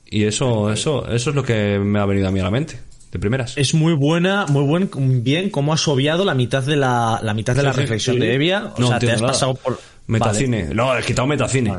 [0.07, 2.79] Y eso, eso, eso es lo que me ha venido a mí a la mente.
[3.15, 3.57] De primeras.
[3.57, 4.91] Es muy buena, muy buen,
[5.23, 8.21] bien cómo has obviado la mitad de la, la mitad de la sí, reflexión sí.
[8.23, 8.73] de Evia.
[8.77, 9.33] O No sea, te has nada.
[9.33, 9.79] pasado por.
[10.09, 10.75] Metacine.
[10.75, 11.73] No, he quitado metacine.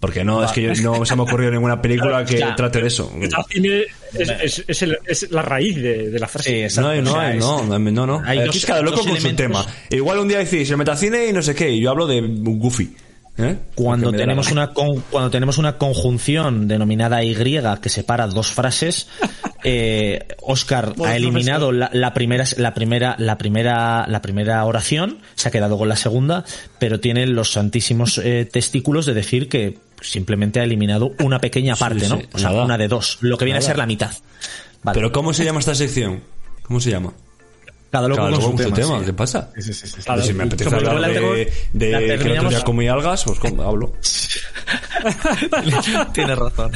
[0.00, 2.54] Porque no, es que yo- no se me ha ocurrido ninguna película que Ya.
[2.54, 3.12] trate de eso.
[3.20, 3.82] El cine
[4.14, 6.70] es, es- es el- es la raíz de, de la frase.
[6.70, 6.80] Sí.
[6.80, 8.22] No hay, no O sea, no, no, no, no.
[8.24, 9.36] hay Aquí dos- es cada loco con su elementos.
[9.36, 9.66] tema.
[9.90, 12.94] Igual un día decís el metacine y no sé qué, y yo hablo de Goofy.
[13.38, 13.58] ¿Eh?
[13.74, 19.08] Cuando tenemos una con- cuando tenemos una conjunción denominada Y que separa dos frases,
[19.64, 25.48] eh, Oscar ha eliminado la, la primera la primera la primera la primera oración, se
[25.48, 26.44] ha quedado con la segunda,
[26.78, 32.00] pero tiene los santísimos eh, testículos de decir que simplemente ha eliminado una pequeña parte,
[32.06, 32.20] sí, ¿no?
[32.32, 32.64] O sea, nada.
[32.64, 34.12] una de dos, lo que viene a ser la mitad.
[34.82, 34.94] Vale.
[34.94, 36.22] Pero ¿cómo se llama esta sección?
[36.62, 37.12] ¿Cómo se llama?
[37.96, 38.86] Cada loco Cada con loco su con su tema.
[38.88, 39.06] tema, sí.
[39.06, 39.50] ¿qué pasa?
[39.56, 40.02] Sí, sí, sí, sí.
[40.22, 41.34] Si me apetece hablar la de, tengo-
[41.72, 43.92] de la que el otro terminamos- día comí algas, pues ¿cómo hablo.
[46.12, 46.72] Tienes razón.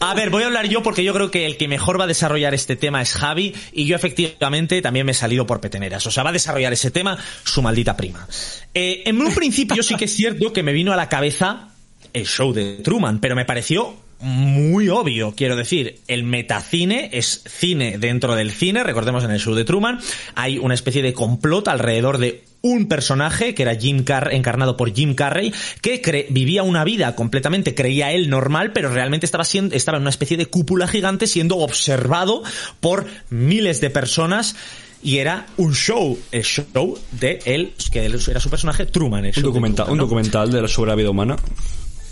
[0.00, 2.08] A ver, voy a hablar yo porque yo creo que el que mejor va a
[2.08, 6.06] desarrollar este tema es Javi y yo efectivamente también me he salido por peteneras.
[6.06, 8.26] O sea, va a desarrollar ese tema su maldita prima.
[8.72, 11.68] Eh, en un principio sí que es cierto que me vino a la cabeza
[12.12, 13.94] el show de Truman, pero me pareció
[14.24, 19.54] muy obvio, quiero decir, el metacine es cine dentro del cine, recordemos en el show
[19.54, 20.00] de Truman,
[20.34, 24.94] hay una especie de complot alrededor de un personaje que era Jim Carrey, encarnado por
[24.94, 25.52] Jim Carrey,
[25.82, 30.02] que cre- vivía una vida completamente, creía él normal, pero realmente estaba siendo, estaba en
[30.02, 32.42] una especie de cúpula gigante siendo observado
[32.80, 34.56] por miles de personas.
[35.02, 39.26] Y era un show, el show de él, que él era su personaje, Truman.
[39.26, 41.36] el Un documental, Truman, un documental de la sobre la vida humana.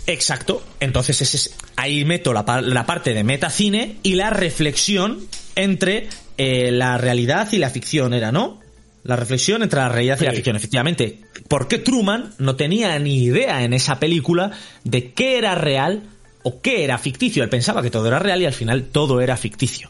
[0.07, 0.63] Exacto.
[0.79, 5.19] Entonces ese es- ahí meto la, la parte de metacine y la reflexión
[5.55, 8.59] entre eh, la realidad y la ficción era, ¿no?
[9.03, 11.19] La reflexión entre la realidad y la ficción, efectivamente.
[11.47, 14.51] Porque Truman no tenía ni idea en esa película
[14.85, 16.03] de qué era real
[16.41, 17.43] o qué era ficticio.
[17.43, 19.89] Él pensaba que todo era real y al final todo era ficticio.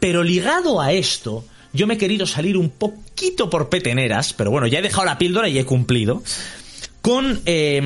[0.00, 4.68] Pero ligado a esto, yo me he querido salir un poquito por peteneras, pero bueno,
[4.68, 6.22] ya he dejado la píldora y he cumplido.
[7.08, 7.80] Con eh,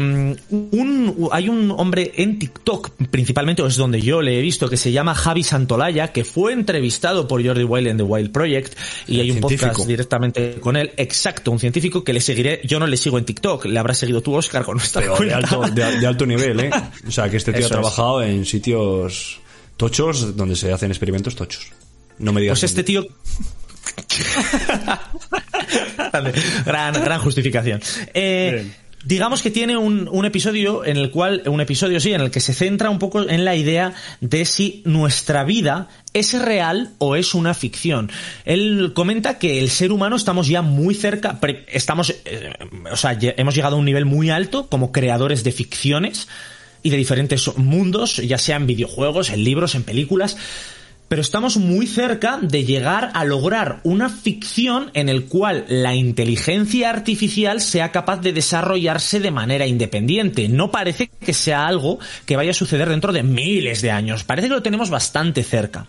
[0.50, 4.76] un hay un hombre en TikTok principalmente, o es donde yo le he visto, que
[4.76, 9.20] se llama Javi Santolaya, que fue entrevistado por Jordi Wild en The Wild Project, y
[9.20, 9.68] hay un científico.
[9.70, 13.24] podcast directamente con él, exacto, un científico que le seguiré, yo no le sigo en
[13.24, 16.58] TikTok, le habrás seguido tú, Oscar, con nuestra Pero de alto, de, de alto nivel,
[16.58, 16.70] ¿eh?
[17.06, 17.80] O sea, que este tío Eso ha es.
[17.80, 19.38] trabajado en sitios
[19.76, 21.70] tochos donde se hacen experimentos tochos.
[22.18, 22.58] No me digas.
[22.58, 23.06] Pues este tío.
[26.64, 27.80] Gran, gran justificación.
[28.14, 28.70] Eh.
[29.04, 32.40] Digamos que tiene un, un episodio en el cual, un episodio sí, en el que
[32.40, 37.34] se centra un poco en la idea de si nuestra vida es real o es
[37.34, 38.10] una ficción.
[38.44, 41.38] Él comenta que el ser humano estamos ya muy cerca,
[41.68, 42.52] estamos, eh,
[42.90, 46.28] o sea, hemos llegado a un nivel muy alto como creadores de ficciones
[46.82, 50.36] y de diferentes mundos, ya sea en videojuegos, en libros, en películas
[51.12, 56.88] pero estamos muy cerca de llegar a lograr una ficción en el cual la inteligencia
[56.88, 60.48] artificial sea capaz de desarrollarse de manera independiente.
[60.48, 64.24] No parece que sea algo que vaya a suceder dentro de miles de años.
[64.24, 65.86] Parece que lo tenemos bastante cerca.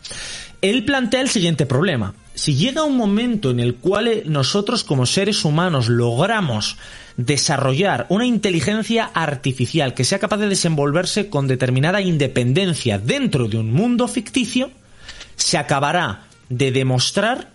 [0.62, 2.14] Él plantea el siguiente problema.
[2.34, 6.76] Si llega un momento en el cual eh, nosotros como seres humanos logramos
[7.16, 13.72] desarrollar una inteligencia artificial que sea capaz de desenvolverse con determinada independencia dentro de un
[13.72, 14.70] mundo ficticio,
[15.36, 17.52] se acabará de demostrar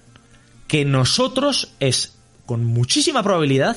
[0.66, 2.14] que nosotros es
[2.46, 3.76] con muchísima probabilidad,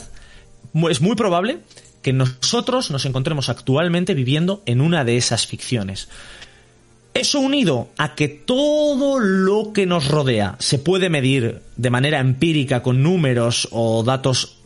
[0.90, 1.60] es muy probable
[2.02, 6.10] que nosotros nos encontremos actualmente viviendo en una de esas ficciones.
[7.14, 12.82] Eso unido a que todo lo que nos rodea se puede medir de manera empírica
[12.82, 14.61] con números o datos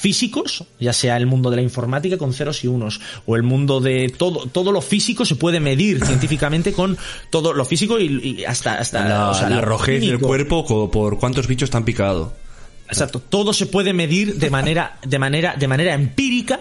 [0.00, 3.80] físicos, ya sea el mundo de la informática con ceros y unos, o el mundo
[3.80, 6.96] de todo, todo lo físico se puede medir científicamente con
[7.30, 10.90] todo lo físico y, y hasta, hasta La, o sea, la lo rojez del cuerpo
[10.90, 12.32] por cuántos bichos están picado.
[12.88, 16.60] Exacto, todo se puede medir de manera, de manera, de manera empírica.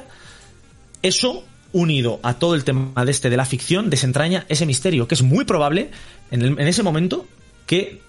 [1.02, 5.16] Eso, unido a todo el tema de este de la ficción, desentraña ese misterio, que
[5.16, 5.90] es muy probable
[6.30, 7.26] en, el- en ese momento
[7.66, 8.02] que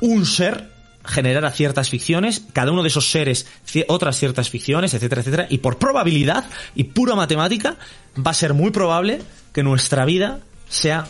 [0.00, 0.70] un ser
[1.04, 3.46] generara ciertas ficciones, cada uno de esos seres
[3.88, 6.44] otras ciertas ficciones, etcétera, etcétera, y por probabilidad
[6.74, 7.76] y pura matemática
[8.16, 9.20] va a ser muy probable
[9.52, 11.06] que nuestra vida sea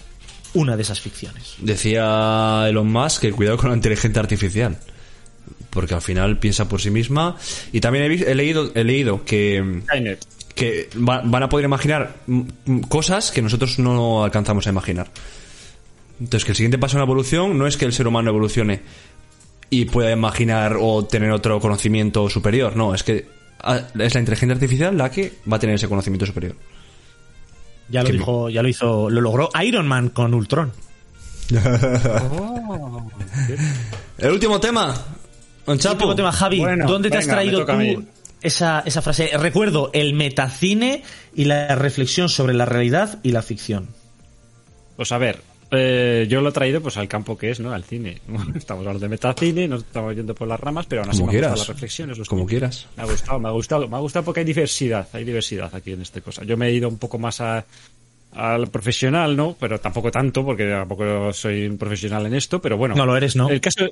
[0.55, 1.55] una de esas ficciones.
[1.59, 4.79] Decía Elon Musk que cuidado con la inteligencia artificial.
[5.71, 7.37] Porque al final piensa por sí misma.
[7.73, 10.25] Y también he, he leído, he leído que, Skynet.
[10.55, 12.15] que va- van a poder imaginar
[12.89, 15.11] cosas que nosotros no alcanzamos a imaginar.
[16.21, 18.83] Entonces, que el siguiente paso en la evolución no es que el ser humano evolucione
[19.71, 23.27] y pueda imaginar o tener otro conocimiento superior, no, es que
[23.61, 26.57] ah, es la inteligencia artificial la que va a tener ese conocimiento superior.
[27.89, 30.73] Ya lo dijo, ya lo hizo, lo logró Iron Man con Ultron.
[34.19, 34.95] El último tema.
[35.67, 35.95] Don Chapo.
[35.97, 38.07] Último tema, Javi, Bueno, ¿dónde te has venga, traído tú
[38.41, 39.31] esa, esa frase?
[39.37, 41.03] Recuerdo el metacine
[41.35, 43.89] y la reflexión sobre la realidad y la ficción.
[44.97, 45.43] Pues a ver,
[45.77, 47.73] eh, yo lo he traído pues al campo que es, ¿no?
[47.73, 48.21] Al cine.
[48.55, 51.39] Estamos hablando de metacine, nos estamos yendo por las ramas, pero aún así Como me
[51.39, 51.69] han gustado quieras.
[51.69, 52.19] las reflexiones.
[52.19, 52.87] los Como quieras.
[52.97, 55.93] Me ha gustado, me ha gustado, me ha gustado porque hay diversidad, hay diversidad aquí
[55.93, 56.45] en esta cosa.
[56.45, 57.65] Yo me he ido un poco más a,
[58.33, 59.57] al profesional, ¿no?
[59.59, 62.95] Pero tampoco tanto, porque tampoco soy un profesional en esto, pero bueno.
[62.95, 63.49] No lo eres, ¿no?
[63.51, 63.87] El caso,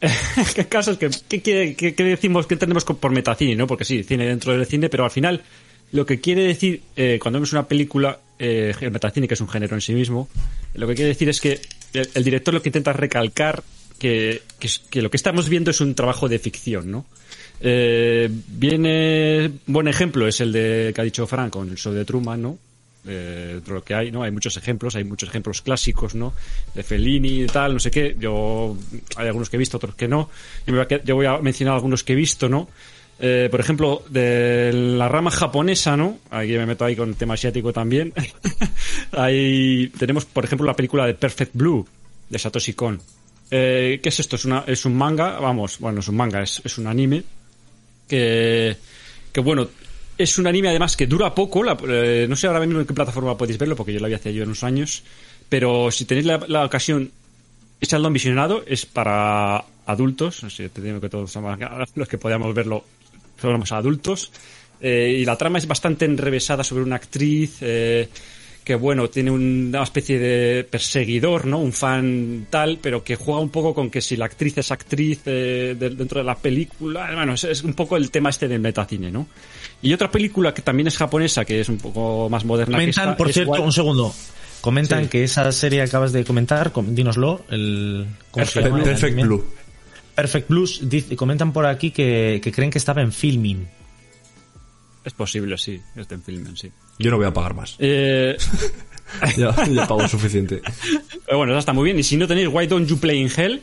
[0.56, 3.66] el caso es que, ¿qué, quiere- qué- qué decimos, qué entendemos con- por metacine, no?
[3.66, 5.42] Porque sí, cine dentro del cine, pero al final,
[5.92, 9.48] lo que quiere decir, eh, cuando vemos una película, eh, el metacine, que es un
[9.48, 10.28] género en sí mismo,
[10.74, 11.60] lo que quiere decir es que
[11.92, 13.62] el, director lo que intenta recalcar
[13.98, 17.06] que, que, que lo que estamos viendo es un trabajo de ficción, ¿no?
[17.62, 22.04] Eh, viene, buen ejemplo es el de que ha dicho Frank con el show de
[22.04, 22.58] Truman, ¿no?
[23.06, 24.22] Eh, lo que hay, ¿no?
[24.22, 26.32] Hay muchos ejemplos, hay muchos ejemplos clásicos, ¿no?
[26.74, 28.16] De Fellini y tal, no sé qué.
[28.18, 28.76] Yo,
[29.16, 30.30] hay algunos que he visto, otros que no.
[30.66, 32.68] Yo, me voy a, yo voy a mencionar algunos que he visto, ¿no?
[33.22, 36.18] Eh, por ejemplo, de la rama japonesa, ¿no?
[36.30, 38.14] Aquí me meto ahí con el tema asiático también.
[39.12, 41.86] Ahí tenemos, por ejemplo, la película de Perfect Blue,
[42.30, 42.98] de Satoshi Kon.
[43.50, 44.36] Eh, ¿Qué es esto?
[44.66, 47.22] Es, un manga, vamos, bueno, es un manga, es, es un anime
[48.08, 48.76] que,
[49.32, 49.68] que bueno,
[50.16, 51.62] es un anime además que dura poco.
[51.88, 54.32] eh, no sé ahora mismo en qué plataforma podéis verlo, porque yo lo había hace
[54.32, 55.02] yo unos años.
[55.48, 57.10] Pero si tenéis la, ocasión,
[57.80, 60.42] echadlo en visionado, es para adultos.
[60.42, 61.34] No sé, te que todos
[61.94, 62.84] los que podíamos verlo
[63.40, 64.30] somos adultos.
[64.80, 68.08] Eh, y la trama es bastante enrevesada sobre una actriz eh,
[68.64, 71.58] que, bueno, tiene una especie de perseguidor, ¿no?
[71.58, 75.20] Un fan tal, pero que juega un poco con que si la actriz es actriz
[75.26, 77.10] eh, de- dentro de la película.
[77.14, 79.26] Bueno, es, es un poco el tema este del metacine, ¿no?
[79.82, 83.04] Y otra película que también es japonesa, que es un poco más moderna que Comentan,
[83.10, 84.14] esta, por es cierto, Wild- un segundo.
[84.62, 85.08] Comentan Sí.
[85.10, 89.26] que esa serie que acabas de comentar, com- dínoslo, el ¿cómo se Perfect, llama?
[89.26, 89.44] Blue.
[90.20, 93.66] Perfect Blues, dice- comentan por aquí que, que creen que estaba en filming.
[95.04, 96.70] Es posible, sí, este en filmen, sí.
[96.98, 97.76] Yo no voy a pagar más.
[97.78, 98.36] Eh,
[99.36, 100.60] Ya, ya pago suficiente.
[101.26, 101.98] Pero bueno, eso está muy bien.
[101.98, 103.60] Y si no tenéis Why Don't You Play in Hell,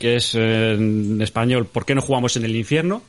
[0.00, 3.00] que es eh, en español ¿Por qué no jugamos en el infierno?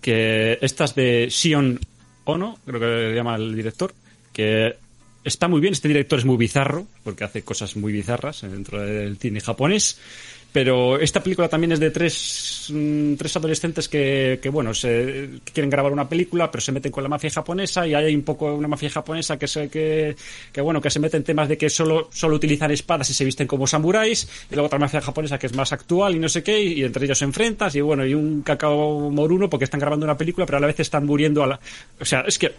[0.00, 1.78] Que esta es de Sion
[2.24, 3.94] Ono, creo que se llama el director,
[4.32, 4.74] que
[5.22, 5.72] está muy bien.
[5.72, 10.00] Este director es muy bizarro, porque hace cosas muy bizarras dentro del cine japonés.
[10.50, 15.68] Pero esta película también es de tres, mm, tres adolescentes que, que, bueno, se, quieren
[15.68, 18.66] grabar una película, pero se meten con la mafia japonesa y hay un poco una
[18.66, 20.16] mafia japonesa que se, que,
[20.50, 23.26] que bueno, que se mete en temas de que solo, solo utilizan espadas y se
[23.26, 26.42] visten como samuráis, y luego otra mafia japonesa que es más actual y no sé
[26.42, 30.06] qué, y entre ellos se enfrentan, y bueno, y un cacao moruno porque están grabando
[30.06, 31.60] una película, pero a la vez están muriendo a la,
[32.00, 32.52] o sea, es que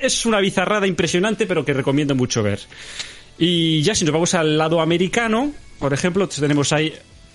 [0.00, 2.60] es una bizarrada impresionante, pero que recomiendo mucho ver.
[3.38, 6.92] Y ya si nos vamos al lado americano, por ejemplo, tenemos ahí.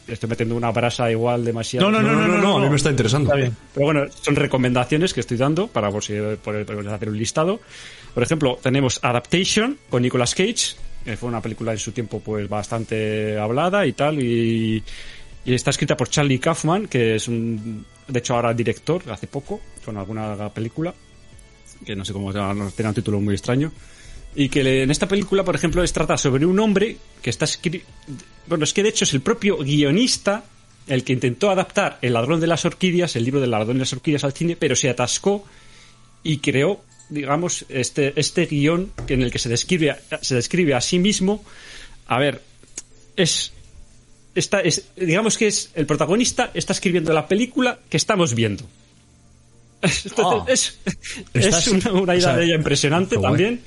[0.08, 1.92] Estoy metiendo una brasa igual demasiado.
[1.92, 3.30] No, no, no, no, no, a mí me está interesando.
[3.30, 3.56] Está bien.
[3.74, 7.62] Pero bueno, son recomendaciones que estoy dando para por si hacer un listado.
[8.14, 10.76] Por ejemplo, tenemos Adaptation con Nicolas Cage,
[11.06, 14.84] que fue una película en su tiempo pues bastante hablada y tal, y,
[15.46, 19.62] y está escrita por Charlie Kaufman, que es un, de hecho ahora director, hace poco,
[19.86, 20.94] con alguna película,
[21.86, 23.72] que no sé cómo se llama, no, tiene un título muy extraño.
[24.36, 27.82] Y que en esta película, por ejemplo, es trata sobre un hombre que está escri-
[28.48, 30.46] Bueno, es que de hecho es el propio guionista
[30.88, 33.94] el que intentó adaptar El ladrón de las orquídeas, el libro del ladrón de las
[33.94, 35.46] orquídeas al cine, pero se atascó
[36.24, 40.98] y creó, digamos, este, este guion en el que se describe, se describe a sí
[41.00, 41.44] mismo.
[42.08, 42.42] A ver,
[43.16, 43.52] es,
[44.36, 44.86] está, es.
[44.96, 45.72] Digamos que es.
[45.76, 48.64] El protagonista está escribiendo la película que estamos viendo.
[49.82, 51.30] Entonces, Ah.
[51.34, 53.62] es, es una, una idea O sea, de ella impresionante también.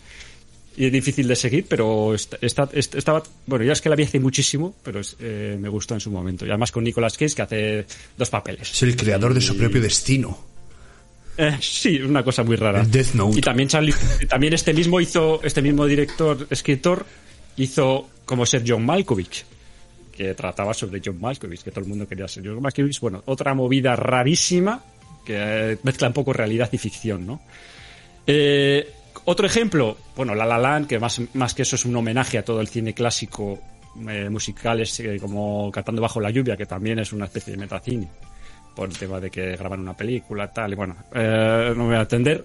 [0.77, 3.23] Y es difícil de seguir, pero está, está- est- estaba.
[3.47, 6.11] Bueno, ya es que la vi hace muchísimo, pero es, eh, me gustó en su
[6.11, 6.45] momento.
[6.45, 8.73] Y además con Nicolas Cage, que hace dos papeles.
[8.73, 10.37] Es el creador de su propio destino.
[11.37, 12.81] Eh, sí, una cosa muy rara.
[12.81, 13.39] El Death Note.
[13.39, 13.95] Y también Charlie,
[14.29, 17.07] también este mismo hizo, este mismo director, escritor,
[17.57, 19.45] hizo como ser John Malkovich,
[20.17, 22.99] que trataba sobre John Malkovich, que todo el mundo quería ser John Malkovich.
[23.01, 24.83] Bueno, otra movida rarísima
[25.25, 25.35] que
[25.73, 27.41] eh, mezcla un poco realidad y ficción, ¿no?
[28.27, 28.89] Eh,
[29.25, 32.45] otro ejemplo, bueno, La La Land, que más, más que eso es un homenaje a
[32.45, 33.59] todo el cine clásico
[34.09, 38.09] eh, musicales eh, como Cantando bajo la lluvia, que también es una especie de metacine
[38.75, 41.97] por el tema de que graban una película, tal, y bueno, eh, no me voy
[41.97, 42.45] a atender.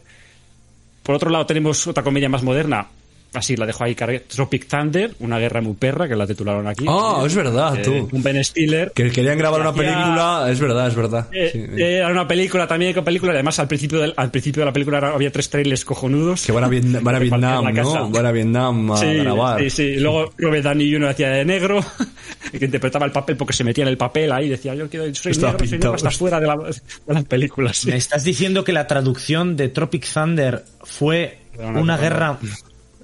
[1.01, 2.85] Por otro lado, tenemos otra comedia más moderna,
[3.33, 6.85] así la dejo ahí, cargué, Tropic Thunder, una guerra muy perra, que la titularon aquí.
[6.87, 8.09] Ah, es verdad, Eh, tú.
[8.11, 8.91] Un Ben Stiller.
[8.93, 11.27] Que querían grabar que una hacía- película, es verdad, es verdad.
[11.31, 11.59] Eh, Sí.
[11.81, 14.73] eh, Era una película también con película, además al principio, del, al principio de la
[14.73, 16.45] película había tres trailers cojonudos.
[16.45, 17.63] que van a, Vietnam, van a Que Vietnam.
[17.75, 18.09] ¿no?
[18.09, 19.59] Van a Vietnam a Sí, grabar.
[19.61, 19.83] sí, sí.
[19.83, 21.09] Y luego Robert Downey Jr.
[21.09, 21.79] hacía de negro,
[22.51, 25.05] que interpretaba el papel porque se metía en el papel ahí y decía, yo quiero,
[25.13, 27.77] soy Estaba negro, soy negro, hasta fuera de, la, de las películas.
[27.77, 27.89] sí.
[27.91, 31.97] ¿Me estás diciendo que la traducción de Tropic Thunder fue una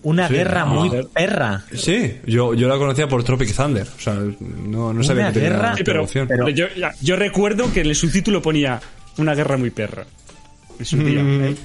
[0.06, 1.64] una guerra muy perra?
[1.74, 3.88] Sí, yo, yo la conocía por Tropic Thunder.
[3.98, 6.68] O sea, no, no sabía Una que tenía guerra- Sí, pero, pero yo,
[7.02, 8.80] yo recuerdo que en el subtítulo ponía
[9.18, 10.06] una guerra muy perra.
[10.80, 11.24] En su día.
[11.24, 11.44] Mm.
[11.46, 11.56] ¿eh?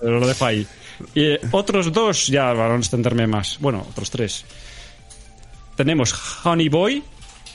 [0.00, 0.66] Pero lo dejo ahí.
[1.14, 3.58] Y eh, otros dos, ya para no extenderme más.
[3.60, 4.44] Bueno, otros tres.
[5.76, 6.14] Tenemos
[6.44, 7.02] Honey Boy.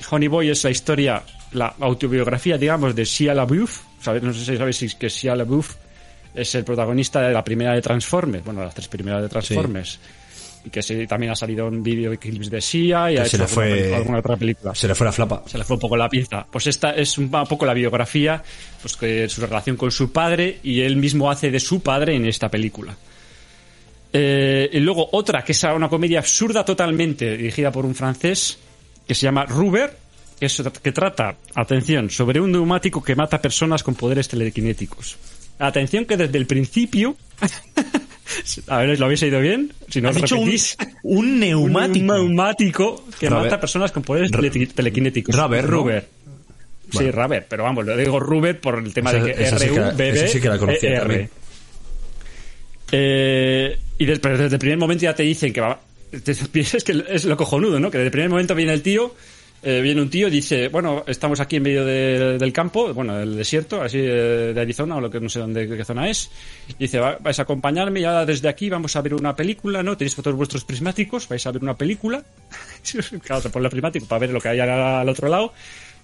[0.10, 1.22] Honey Boy es la historia,
[1.52, 3.82] la autobiografía, digamos, de Shia LaBeouf.
[4.02, 4.24] ¿Sabes?
[4.24, 5.76] No sé si sabéis si es que Shia LaBeouf
[6.36, 8.44] es el protagonista de la primera de Transformers.
[8.46, 10.00] Bueno, las tres primeras de Transformers.
[10.66, 13.44] Y que sí, también ha salido en videoclips de Shia y Que ha se hecho
[13.44, 15.44] le fue- alguna, alguna otra película Se le fue la flapa.
[15.46, 16.48] se le fue un poco la pinza.
[16.50, 18.42] Pues esta es un poco la biografía,
[18.82, 22.26] pues que su relación con su padre y él mismo hace de su padre en
[22.26, 22.96] esta película.
[24.12, 28.58] Eh, y luego otra que es una comedia absurda totalmente dirigida por un francés
[29.08, 29.96] que se llama Ruber,
[30.40, 35.18] que, es- que trata, atención, sobre un neumático que mata personas con poderes telequinéticos.
[35.60, 37.16] Atención que desde el principio,
[38.68, 39.72] a ver, ¿lo habéis oído bien?
[39.90, 40.52] Si no dicho un,
[41.04, 42.00] un neumático.
[42.00, 43.44] Un neumático que Rubber.
[43.44, 45.36] mata personas con poderes tele- telequinéticos.
[45.36, 45.86] Rubber, ¿no?
[46.92, 49.58] Sí, Raver, pero vamos, lo digo Ruber por el tema Esa- de que sí R
[49.98, 50.90] que esa sí que la conocía.
[51.02, 51.30] R.
[52.92, 55.80] Eh, y des- pero desde el primer momento ya te dicen que va.
[56.24, 56.32] te-
[56.78, 57.90] Es que es lo cojonudo, ¿no?
[57.90, 59.16] Que desde el primer momento viene el tío,
[59.68, 63.18] eh, viene un tío y dice, bueno, estamos aquí en medio de- del campo, bueno,
[63.18, 66.30] del desierto, así eh, de Arizona o lo que no sé dónde qué zona es.
[66.70, 69.82] Y dice, "Va- vais a acompañarme y ahora desde aquí vamos a ver una película,
[69.82, 69.98] ¿no?
[69.98, 72.24] Tenéis todos vuestros prismáticos, vais a ver una película.
[73.24, 75.52] claro, se pone el prismático para ver lo que hay al, otro lado.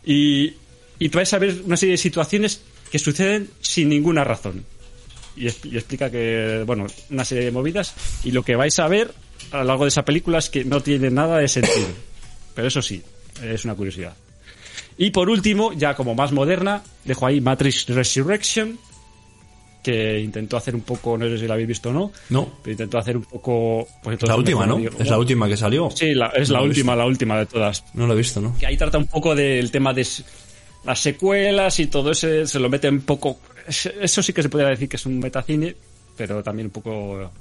[0.03, 0.53] Y,
[0.97, 4.65] y vais a ver una serie de situaciones que suceden sin ninguna razón
[5.37, 7.93] y, y explica que, bueno, una serie de movidas
[8.23, 9.13] y lo que vais a ver
[9.51, 11.87] a lo largo de esa película es que no tiene nada de sentido.
[12.53, 13.01] Pero eso sí,
[13.43, 14.13] es una curiosidad.
[14.97, 18.77] Y por último, ya como más moderna, dejo ahí Matrix Resurrection,
[19.83, 22.59] que intentó hacer un poco, no sé si la habéis visto o no, No.
[22.61, 23.87] pero intentó hacer un poco...
[24.03, 24.75] Pues Es la última, ¿no?
[24.75, 25.89] digo, Es la última que salió.
[25.89, 26.95] Sí, la- es No la última, visto.
[26.97, 28.55] la última de todas No lo he visto, ¿no?
[28.59, 30.05] que ahí trata un poco del tema de
[30.83, 34.49] las secuelas y todo ese se lo mete un poco es- eso sí que se
[34.49, 35.75] podría decir que es un metacine
[36.17, 37.31] pero también un poco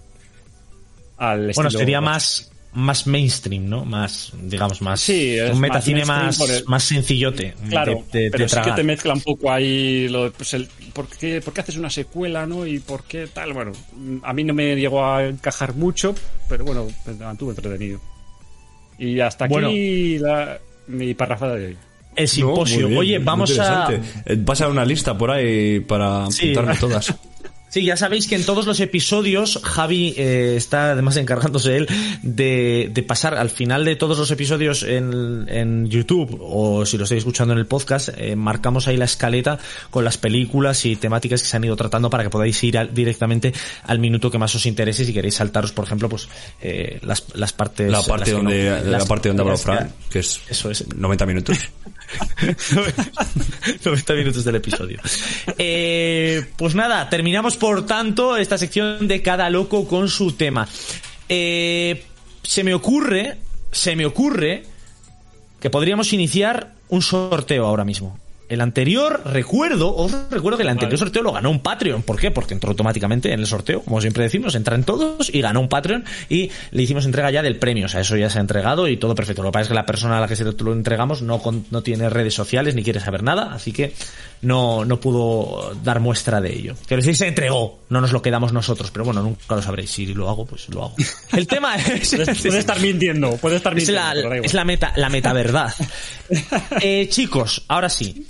[1.18, 3.84] al Bueno, estilo- sería más, más mainstream, ¿no?
[3.84, 5.00] Más, digamos, más.
[5.00, 7.54] Sí, es un más metacine más, por el- más sencillote.
[7.68, 10.68] claro de, de- de pero sí que te mezcla un poco ahí lo, pues el,
[10.92, 13.72] ¿por, qué, por qué haces una secuela no y por qué tal bueno
[14.22, 16.14] a mí no me llegó a encajar mucho
[16.48, 18.00] pero bueno me mantuvo entretenido
[18.98, 19.70] y hasta aquí Bueno.
[20.28, 21.76] la, mi parrafada de hoy
[22.14, 22.82] El simposio.
[22.82, 23.52] No, bien, Oye, vamos a.
[23.92, 24.22] interesante.
[24.26, 26.50] Eh, Vas a una lista por ahí para Sí.
[26.52, 27.14] apuntarme todas.
[27.70, 31.88] Sí, ya sabéis que en todos los episodios Javi eh, está además encargándose él
[32.22, 37.04] de, de pasar al final de todos los episodios en, en YouTube o si lo
[37.04, 39.58] estáis escuchando en el podcast, eh, marcamos ahí la escaleta
[39.90, 42.92] con las películas y temáticas que se han ido tratando para que podáis ir al-
[42.92, 43.52] directamente
[43.84, 46.28] al minuto que más os interese si queréis saltaros, por ejemplo, pues
[46.60, 47.90] eh, las, las partes...
[47.90, 50.70] La parte que no- donde, la las- parte donde habló las- Fran, que es Eso
[50.72, 50.84] es.
[50.96, 51.56] 90 minutos.
[53.84, 55.00] 90 minutos del episodio.
[55.58, 60.68] Eh, pues nada, terminamos por tanto esta sección de cada loco con su tema.
[61.28, 62.04] Eh,
[62.42, 63.38] se me ocurre,
[63.70, 64.64] se me ocurre
[65.60, 68.18] que podríamos iniciar un sorteo ahora mismo.
[68.50, 72.02] El anterior, recuerdo, os recuerdo que el anterior sorteo lo ganó un Patreon.
[72.02, 72.30] ¿Por qué?
[72.30, 75.68] Porque entró automáticamente en el sorteo, como siempre decimos, entra en todos y ganó un
[75.68, 77.86] Patreon y le hicimos entrega ya del premio.
[77.86, 79.42] O sea, eso ya se ha entregado y todo perfecto.
[79.42, 81.64] Lo que pasa es que la persona a la que se lo entregamos no, con-
[81.70, 83.94] no tiene redes sociales ni quiere saber nada, así que
[84.42, 86.74] no, no pudo dar muestra de ello.
[86.88, 89.90] Pero sí se entregó, no nos lo quedamos nosotros, pero bueno, nunca lo sabréis.
[89.90, 90.94] Si lo hago, pues lo hago.
[91.32, 92.10] El tema es...
[92.16, 94.44] puede, puede estar mintiendo puede estar Es mintiendo la, da igual.
[94.44, 95.72] es la meta, la meta verdad.
[96.80, 98.26] Eh, chicos, ahora sí.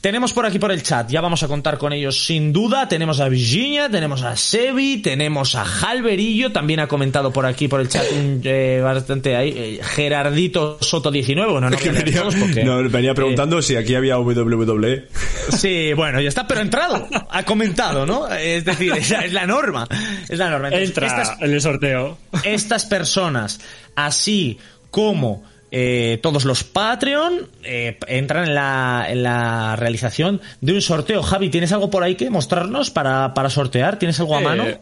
[0.00, 2.86] Tenemos por aquí por el chat, ya vamos a contar con ellos sin duda.
[2.88, 7.80] Tenemos a Virginia, tenemos a Sebi, tenemos a Jalverillo, también ha comentado por aquí por
[7.80, 11.50] el chat un, eh, bastante ahí, eh, Gerardito Soto 19.
[11.50, 15.08] Bueno, no voy a leer todos porque, no, venía eh, preguntando si aquí había WWE.
[15.56, 18.28] Sí, bueno, ya está, pero ha entrado, ha comentado, ¿no?
[18.32, 19.88] Es decir, es la norma.
[20.28, 20.68] Es la norma.
[20.68, 23.60] Entonces, entra estas- en el sorteo estas personas,
[23.96, 24.58] así
[24.92, 31.22] como eh, todos los Patreon, eh, entran en la, en la realización de un sorteo.
[31.22, 33.98] Javi, ¿tienes algo por ahí que mostrarnos para, para sortear?
[33.98, 34.64] ¿Tienes algo a mano?
[34.64, 34.80] Eh,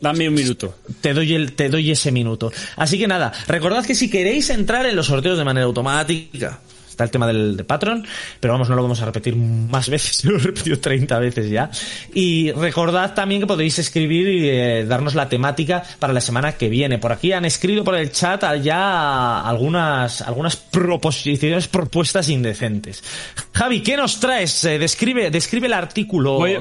[0.00, 2.52] dame un minuto Te doy, el, te doy ese minuto.
[2.76, 6.60] Así que nada, recordad que si queréis entrar en los sorteos de manera automática,
[7.02, 8.06] está el tema del de Patreon,
[8.40, 11.70] pero vamos, no lo vamos a repetir más veces, lo he repetido 30 veces ya.
[12.14, 16.68] Y recordad también que podéis escribir y eh, darnos la temática para la semana que
[16.68, 16.98] viene.
[16.98, 23.02] Por aquí han escrito por el chat ya algunas, algunas proposiciones, propuestas indecentes.
[23.52, 24.64] Javi, ¿qué nos traes?
[24.64, 26.34] Eh, describe, describe el artículo.
[26.34, 26.58] Voy,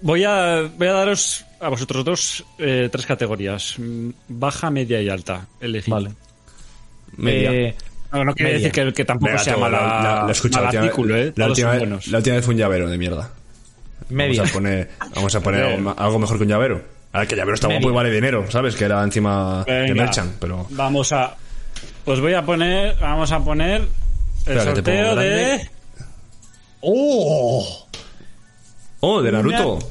[0.00, 5.08] voy a, voy a daros a vosotros dos eh, tres categorías: mm, baja, media y
[5.08, 5.46] alta.
[5.60, 5.92] Elegid.
[5.92, 6.10] Vale.
[7.16, 7.74] Media.
[8.12, 8.68] No, no quiere Media.
[8.68, 10.84] decir que, que tampoco Venga, sea mala, la- la- la he escuchado, mal la última-
[10.84, 11.32] artículo, ¿eh?
[11.36, 12.06] La última, vez- buenos.
[12.08, 13.30] la última vez fue un llavero de mierda.
[14.10, 14.42] media.
[14.42, 15.62] Vamos a poner, vamos a poner
[15.96, 16.82] algo, mejor que un llavero.
[17.14, 17.80] Ahora que el llavero está Media.
[17.80, 18.74] guapo y vale dinero, ¿sabes?
[18.76, 20.66] Que era encima de Merchant, pero...
[20.70, 21.34] Vamos a.
[22.04, 22.96] Pues voy a poner.
[23.00, 23.80] Vamos a poner.
[23.82, 23.88] El
[24.38, 25.68] Espera, sorteo de.
[26.80, 27.86] ¡Oh!
[29.00, 29.74] ¡Oh, de Naruto!
[29.74, 29.84] Una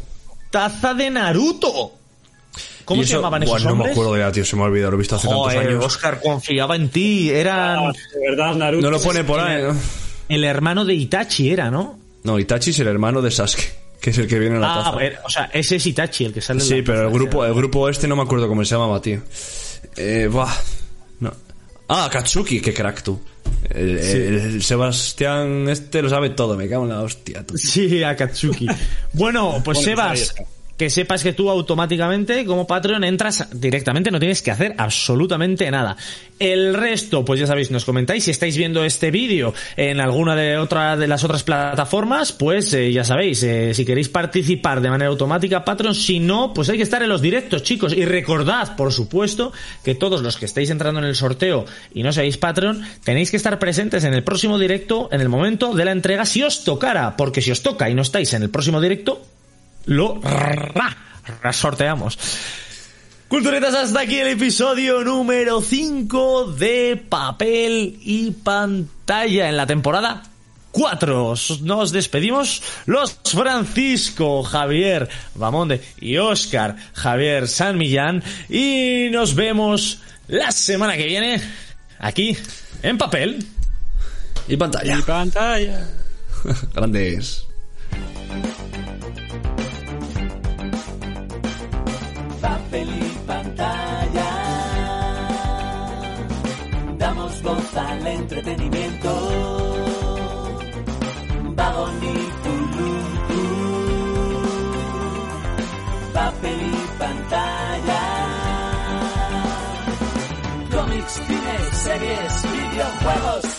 [0.50, 1.94] taza de Naruto.
[2.86, 3.92] ¿Cómo se llamaban esos No me hombres?
[3.92, 5.86] acuerdo ya, tío, se me ha olvidado, lo he visto hace tantos años.
[5.86, 7.30] Oscar confiaba en ti.
[7.30, 8.84] Eran Ah, de verdad, Naruto.
[8.86, 9.76] No lo pone por ahí, ¿no?
[10.30, 12.00] el hermano de Itachi, era, ¿no?
[12.24, 14.78] No, Itachi es el hermano de Sasuke, que es el que viene en la Ah,
[14.78, 14.90] taza.
[14.90, 16.62] a ver, o sea, ese es Itachi, el que sale.
[16.62, 19.02] en Sí, la pero el grupo, el grupo este no me acuerdo cómo se llamaba,
[19.02, 19.22] tío.
[19.98, 20.54] Eh, buah.
[21.20, 21.34] No.
[21.90, 23.20] Ah, Katsuki, qué crack tú.
[23.70, 27.58] El, el- el Sebastián este lo sabe todo, me cago en la hostia, tú.
[27.58, 28.68] Sí, Akatsuki.
[29.14, 30.36] bueno, pues Bueno, pues Sebas.
[30.78, 35.96] Que sepas que tú automáticamente como Patreon entras directamente, no tienes que hacer absolutamente nada.
[36.40, 40.58] El resto, pues ya sabéis, nos comentáis si estáis viendo este vídeo en alguna de
[40.58, 45.10] otra de las otras plataformas, pues eh, ya sabéis, eh, si queréis participar de manera
[45.10, 48.92] automática Patreon, si no, pues hay que estar en los directos, chicos, y recordad, por
[48.92, 49.54] supuesto,
[49.84, 53.38] que todos los que estáis entrando en el sorteo y no seáis Patreon, tenéis que
[53.38, 57.16] estar presentes en el próximo directo en el momento de la entrega si os tocara,
[57.18, 59.22] porque si os toca y no estáis en el próximo directo,
[59.86, 60.96] lo ra-
[61.42, 62.18] ra- sorteamos.
[63.28, 70.24] Culturetas, hasta aquí el episodio número 5 de papel y pantalla en la temporada
[70.72, 71.34] 4.
[71.62, 80.52] Nos despedimos los Francisco, Javier Bamonde y Oscar Javier San Millán y nos vemos la
[80.52, 81.42] semana que viene
[82.00, 82.38] aquí
[82.84, 83.46] en papel.
[84.48, 84.98] Y pantalla.
[84.98, 85.88] Y pantalla.
[86.74, 87.46] Grandes.
[92.72, 94.30] Papel y pantalla.
[96.98, 99.10] Damos voz al entretenimiento.
[101.56, 102.32] Vagón y.
[106.14, 108.02] Papel y pantalla.
[110.72, 113.51] Cómics, cine, series, videojuegos.